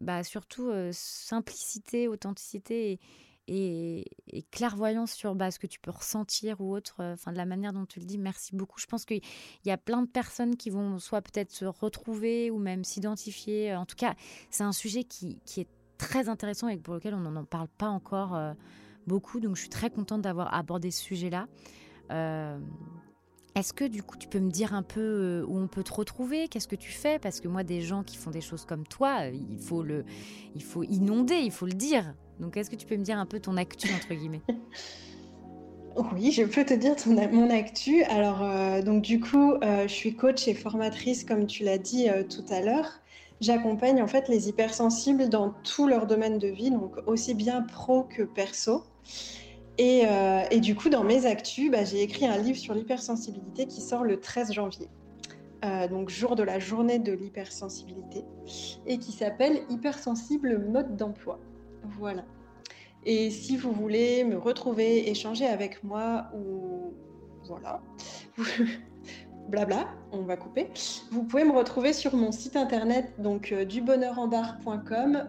bah, 0.00 0.22
surtout 0.22 0.70
simplicité, 0.92 2.06
authenticité 2.06 2.92
et, 2.92 3.00
et, 3.48 4.04
clairvoyance 4.50 5.12
sur 5.12 5.34
bah, 5.34 5.50
ce 5.50 5.58
que 5.58 5.66
tu 5.66 5.80
peux 5.80 5.90
ressentir 5.90 6.60
ou 6.60 6.74
autre, 6.74 6.96
euh, 7.00 7.16
de 7.26 7.36
la 7.36 7.46
manière 7.46 7.72
dont 7.72 7.86
tu 7.86 8.00
le 8.00 8.06
dis. 8.06 8.18
Merci 8.18 8.54
beaucoup. 8.54 8.78
Je 8.78 8.86
pense 8.86 9.04
qu'il 9.04 9.20
y 9.64 9.70
a 9.70 9.78
plein 9.78 10.02
de 10.02 10.08
personnes 10.08 10.56
qui 10.56 10.70
vont 10.70 10.98
soit 10.98 11.22
peut-être 11.22 11.50
se 11.50 11.64
retrouver 11.64 12.50
ou 12.50 12.58
même 12.58 12.84
s'identifier. 12.84 13.74
En 13.74 13.86
tout 13.86 13.96
cas, 13.96 14.14
c'est 14.50 14.64
un 14.64 14.72
sujet 14.72 15.04
qui, 15.04 15.40
est 15.56 15.68
très 15.98 16.28
intéressant 16.28 16.68
et 16.68 16.76
pour 16.76 16.94
lequel 16.94 17.14
on 17.14 17.20
n'en 17.20 17.44
parle 17.44 17.68
pas 17.68 17.88
encore 17.88 18.34
euh, 18.34 18.52
beaucoup. 19.06 19.40
Donc 19.40 19.56
je 19.56 19.60
suis 19.62 19.70
très 19.70 19.90
contente 19.90 20.22
d'avoir 20.22 20.52
abordé 20.54 20.90
ce 20.90 21.02
sujet-là. 21.02 21.46
Euh, 22.10 22.58
est-ce 23.54 23.74
que 23.74 23.84
du 23.84 24.02
coup 24.02 24.16
tu 24.16 24.28
peux 24.28 24.40
me 24.40 24.50
dire 24.50 24.72
un 24.74 24.82
peu 24.82 25.44
où 25.46 25.58
on 25.58 25.68
peut 25.68 25.82
te 25.82 25.92
retrouver? 25.92 26.48
Qu'est-ce 26.48 26.68
que 26.68 26.76
tu 26.76 26.90
fais? 26.90 27.18
Parce 27.18 27.40
que 27.40 27.48
moi, 27.48 27.64
des 27.64 27.82
gens 27.82 28.02
qui 28.02 28.16
font 28.16 28.30
des 28.30 28.40
choses 28.40 28.64
comme 28.64 28.86
toi, 28.86 29.26
il 29.26 29.58
faut 29.58 29.82
le, 29.82 30.04
il 30.54 30.62
faut 30.62 30.82
inonder, 30.82 31.36
il 31.36 31.52
faut 31.52 31.66
le 31.66 31.74
dire. 31.74 32.14
Donc, 32.42 32.56
est-ce 32.56 32.68
que 32.68 32.76
tu 32.76 32.86
peux 32.86 32.96
me 32.96 33.04
dire 33.04 33.18
un 33.18 33.26
peu 33.26 33.38
ton 33.38 33.56
actu, 33.56 33.88
entre 33.94 34.14
guillemets? 34.14 34.42
Oui, 36.14 36.32
je 36.32 36.44
peux 36.44 36.64
te 36.64 36.74
dire 36.74 36.94
mon 37.06 37.50
actu. 37.50 38.02
Alors, 38.04 38.42
euh, 38.42 38.80
donc 38.80 39.02
du 39.02 39.20
coup, 39.20 39.52
euh, 39.52 39.86
je 39.86 39.92
suis 39.92 40.14
coach 40.14 40.48
et 40.48 40.54
formatrice, 40.54 41.22
comme 41.22 41.46
tu 41.46 41.64
l'as 41.64 41.76
dit 41.76 42.08
euh, 42.08 42.22
tout 42.22 42.44
à 42.50 42.60
l'heure. 42.60 43.00
J'accompagne 43.40 44.00
en 44.00 44.06
fait 44.06 44.28
les 44.28 44.48
hypersensibles 44.48 45.28
dans 45.28 45.50
tout 45.64 45.86
leur 45.86 46.06
domaine 46.06 46.38
de 46.38 46.48
vie, 46.48 46.70
donc 46.70 46.96
aussi 47.06 47.34
bien 47.34 47.60
pro 47.62 48.04
que 48.04 48.22
perso. 48.22 48.84
Et, 49.76 50.04
et 50.50 50.60
du 50.60 50.76
coup, 50.76 50.90
dans 50.90 51.02
mes 51.02 51.26
actus, 51.26 51.70
bah, 51.70 51.84
j'ai 51.84 52.02
écrit 52.02 52.26
un 52.26 52.38
livre 52.38 52.58
sur 52.58 52.72
l'hypersensibilité 52.72 53.66
qui 53.66 53.80
sort 53.80 54.04
le 54.04 54.20
13 54.20 54.52
janvier. 54.52 54.86
donc 55.90 56.08
jour 56.08 56.36
de 56.36 56.44
la 56.44 56.60
journée 56.60 57.00
de 57.00 57.12
l'hypersensibilité, 57.12 58.24
et 58.86 58.98
qui 58.98 59.10
s'appelle 59.10 59.62
Hypersensible 59.70 60.58
mode 60.70 60.96
d'emploi. 60.96 61.40
Voilà. 61.98 62.24
Et 63.04 63.30
si 63.30 63.56
vous 63.56 63.72
voulez 63.72 64.22
me 64.24 64.36
retrouver, 64.36 65.10
échanger 65.10 65.46
avec 65.46 65.82
moi 65.82 66.26
ou 66.34 66.94
voilà, 67.44 67.80
blabla, 69.48 69.88
on 70.12 70.22
va 70.22 70.36
couper. 70.36 70.68
Vous 71.10 71.24
pouvez 71.24 71.44
me 71.44 71.52
retrouver 71.52 71.92
sur 71.92 72.14
mon 72.14 72.30
site 72.30 72.56
internet 72.56 73.12
donc 73.18 73.52
euh, 73.52 73.64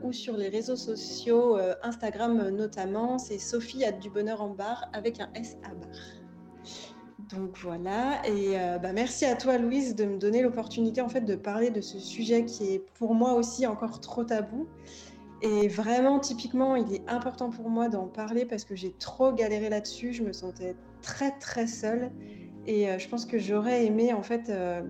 ou 0.04 0.12
sur 0.14 0.38
les 0.38 0.50
réseaux 0.50 0.76
sociaux 0.76 1.58
euh, 1.58 1.74
Instagram 1.82 2.50
notamment, 2.50 3.18
c'est 3.18 3.40
Sophie 3.40 3.84
à 3.86 3.92
du 3.92 4.12
bonheur 4.12 4.42
en 4.44 4.50
bar 4.50 4.86
avec 4.94 5.20
un 5.20 5.30
S 5.34 5.58
à 5.64 5.74
bar. 5.74 5.90
Donc 7.36 7.58
voilà, 7.58 8.22
et 8.28 8.60
euh, 8.60 8.78
bah, 8.78 8.94
merci 8.94 9.26
à 9.26 9.36
toi 9.36 9.58
Louise 9.58 9.96
de 9.96 10.06
me 10.06 10.18
donner 10.20 10.44
l'opportunité 10.44 11.02
en 11.02 11.10
fait 11.10 11.22
de 11.22 11.36
parler 11.36 11.72
de 11.72 11.82
ce 11.82 11.98
sujet 11.98 12.46
qui 12.46 12.76
est 12.76 12.80
pour 12.94 13.16
moi 13.16 13.34
aussi 13.34 13.66
encore 13.66 14.00
trop 14.02 14.24
tabou 14.24 14.68
et 15.44 15.68
vraiment, 15.68 16.20
typiquement, 16.20 16.78
il 16.78 16.94
est 16.94 17.10
important 17.10 17.50
pour 17.50 17.70
moi 17.70 17.90
d'en 17.90 18.08
parler 18.08 18.46
parce 18.46 18.64
que 18.64 18.76
j'ai 18.76 18.94
trop 18.94 19.34
galéré 19.34 19.70
là-dessus. 19.70 20.14
Je 20.14 20.24
me 20.24 20.32
sentais 20.32 20.76
très, 21.02 21.38
très 21.38 21.68
seule. 21.68 22.12
Et 22.66 22.90
euh, 22.90 22.98
je 22.98 23.10
pense 23.10 23.26
que 23.26 23.38
j'aurais 23.38 23.86
aimé, 23.86 24.14
en 24.14 24.24
fait, 24.24 24.50
euh, 24.50 24.82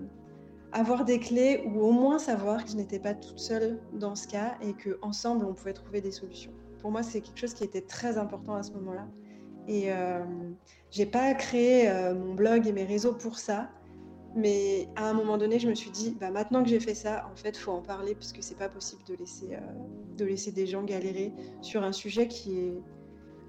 avoir 0.71 1.05
des 1.05 1.19
clés 1.19 1.63
ou 1.65 1.81
au 1.81 1.91
moins 1.91 2.19
savoir 2.19 2.63
que 2.63 2.69
je 2.69 2.75
n'étais 2.75 2.99
pas 2.99 3.15
toute 3.15 3.39
seule 3.39 3.79
dans 3.93 4.13
ce 4.13 4.27
cas 4.27 4.55
et 4.61 4.73
qu'ensemble, 4.73 5.43
on 5.43 5.53
pouvait 5.53 5.73
trouver 5.73 6.01
des 6.01 6.11
solutions. 6.11 6.51
pour 6.79 6.91
moi, 6.91 7.01
c'est 7.01 7.21
quelque 7.21 7.39
chose 7.39 7.55
qui 7.55 7.63
était 7.63 7.81
très 7.81 8.19
important 8.19 8.53
à 8.53 8.61
ce 8.61 8.73
moment-là. 8.73 9.07
Et 9.67 9.91
euh, 9.91 10.23
j'ai 10.91 11.05
pas 11.05 11.33
créé 11.33 11.89
euh, 11.89 12.13
mon 12.13 12.33
blog 12.33 12.67
et 12.67 12.73
mes 12.73 12.83
réseaux 12.83 13.13
pour 13.13 13.39
ça. 13.39 13.69
Mais 14.35 14.87
à 14.95 15.09
un 15.09 15.13
moment 15.13 15.37
donné, 15.37 15.59
je 15.59 15.69
me 15.69 15.75
suis 15.75 15.91
dit, 15.91 16.17
bah, 16.19 16.31
maintenant 16.31 16.63
que 16.63 16.69
j'ai 16.69 16.79
fait 16.79 16.95
ça, 16.95 17.29
en 17.31 17.35
fait, 17.35 17.55
faut 17.55 17.71
en 17.71 17.81
parler 17.81 18.15
parce 18.15 18.33
que 18.33 18.41
c'est 18.41 18.57
pas 18.57 18.69
possible 18.69 19.03
de 19.05 19.13
laisser, 19.15 19.53
euh, 19.53 19.59
de 20.17 20.25
laisser 20.25 20.51
des 20.51 20.65
gens 20.65 20.83
galérer 20.83 21.31
sur 21.61 21.83
un 21.83 21.91
sujet 21.91 22.27
qui, 22.27 22.57
est, 22.57 22.81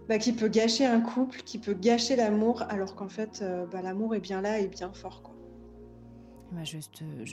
bah, 0.09 0.19
qui 0.19 0.33
peut 0.33 0.49
gâcher 0.49 0.85
un 0.85 1.01
couple, 1.01 1.41
qui 1.43 1.59
peut 1.59 1.73
gâcher 1.75 2.17
l'amour, 2.17 2.63
alors 2.69 2.97
qu'en 2.97 3.09
fait, 3.09 3.41
euh, 3.41 3.65
bah, 3.67 3.81
l'amour 3.81 4.15
est 4.15 4.21
bien 4.21 4.43
là 4.43 4.61
et 4.61 4.69
bien 4.69 4.93
fort. 4.93 5.23
Bah, 6.53 6.65
je, 6.65 6.79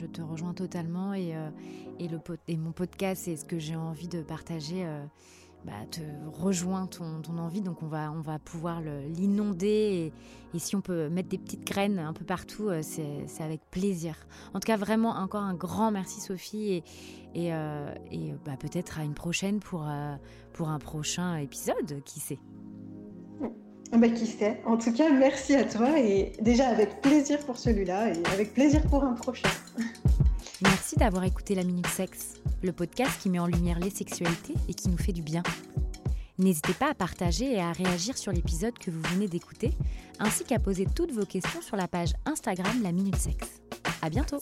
te, 0.06 0.22
rejoins 0.22 0.54
totalement 0.54 1.12
et, 1.12 1.36
euh, 1.36 1.50
et 2.48 2.56
mon 2.56 2.72
podcast, 2.72 3.22
c'est 3.26 3.36
ce 3.36 3.44
que 3.44 3.58
j'ai 3.58 3.76
envie 3.76 4.08
de 4.08 4.22
partager 4.22 4.84
bah, 5.64 5.72
te 5.90 6.00
rejoint 6.40 6.86
ton, 6.86 7.22
ton, 7.22 7.38
envie. 7.38 7.60
Donc 7.60 7.82
on 7.82 7.86
va, 7.86 8.10
on 8.12 8.20
va 8.20 8.38
pouvoir 8.38 8.80
l'inonder. 8.80 10.12
Et, 10.54 10.58
si 10.58 10.76
on 10.76 10.80
peut 10.80 11.08
mettre 11.08 11.30
des 11.30 11.38
petites 11.38 11.64
graines 11.64 11.98
un 11.98 12.12
peu 12.12 12.24
partout, 12.24 12.68
euh, 12.68 12.82
c'est 12.82 13.42
avec 13.42 13.62
plaisir. 13.70 14.14
En 14.52 14.60
tout 14.60 14.66
cas, 14.66 14.76
vraiment 14.76 15.10
encore 15.10 15.42
un 15.42 15.54
grand 15.54 15.90
merci 15.90 16.20
Sophie. 16.20 16.72
Et, 16.72 16.84
et, 17.34 17.54
euh, 17.54 17.94
et 18.10 18.34
bah, 18.44 18.56
peut-être 18.58 18.98
à 18.98 19.04
une 19.04 19.14
prochaine 19.14 19.60
pour, 19.60 19.88
euh, 19.88 20.14
pour 20.52 20.68
un 20.68 20.78
prochain 20.78 21.36
épisode, 21.36 22.02
qui 22.04 22.20
sait. 22.20 22.38
Bah, 23.92 24.08
qui 24.08 24.26
sait. 24.26 24.60
En 24.66 24.76
tout 24.76 24.92
cas, 24.92 25.10
merci 25.10 25.54
à 25.54 25.64
toi. 25.64 25.98
Et 25.98 26.32
déjà 26.40 26.68
avec 26.68 27.00
plaisir 27.00 27.38
pour 27.40 27.58
celui-là 27.58 28.12
et 28.12 28.22
avec 28.32 28.52
plaisir 28.54 28.82
pour 28.88 29.04
un 29.04 29.14
prochain. 29.14 29.48
Merci 30.62 30.96
d'avoir 30.96 31.24
écouté 31.24 31.54
la 31.54 31.64
Minute 31.64 31.88
Sexe, 31.88 32.34
le 32.62 32.72
podcast 32.72 33.20
qui 33.20 33.30
met 33.30 33.38
en 33.38 33.46
lumière 33.46 33.80
les 33.80 33.90
sexualités 33.90 34.54
et 34.68 34.74
qui 34.74 34.88
nous 34.88 34.96
fait 34.96 35.12
du 35.12 35.22
bien. 35.22 35.42
N'hésitez 36.38 36.74
pas 36.74 36.90
à 36.90 36.94
partager 36.94 37.52
et 37.52 37.60
à 37.60 37.72
réagir 37.72 38.16
sur 38.16 38.32
l'épisode 38.32 38.78
que 38.78 38.90
vous 38.90 39.02
venez 39.12 39.28
d'écouter, 39.28 39.72
ainsi 40.18 40.44
qu'à 40.44 40.58
poser 40.58 40.86
toutes 40.86 41.12
vos 41.12 41.26
questions 41.26 41.60
sur 41.62 41.76
la 41.76 41.88
page 41.88 42.14
Instagram 42.26 42.82
La 42.82 42.92
Minute 42.92 43.16
Sexe. 43.16 43.60
À 44.02 44.08
bientôt! 44.08 44.40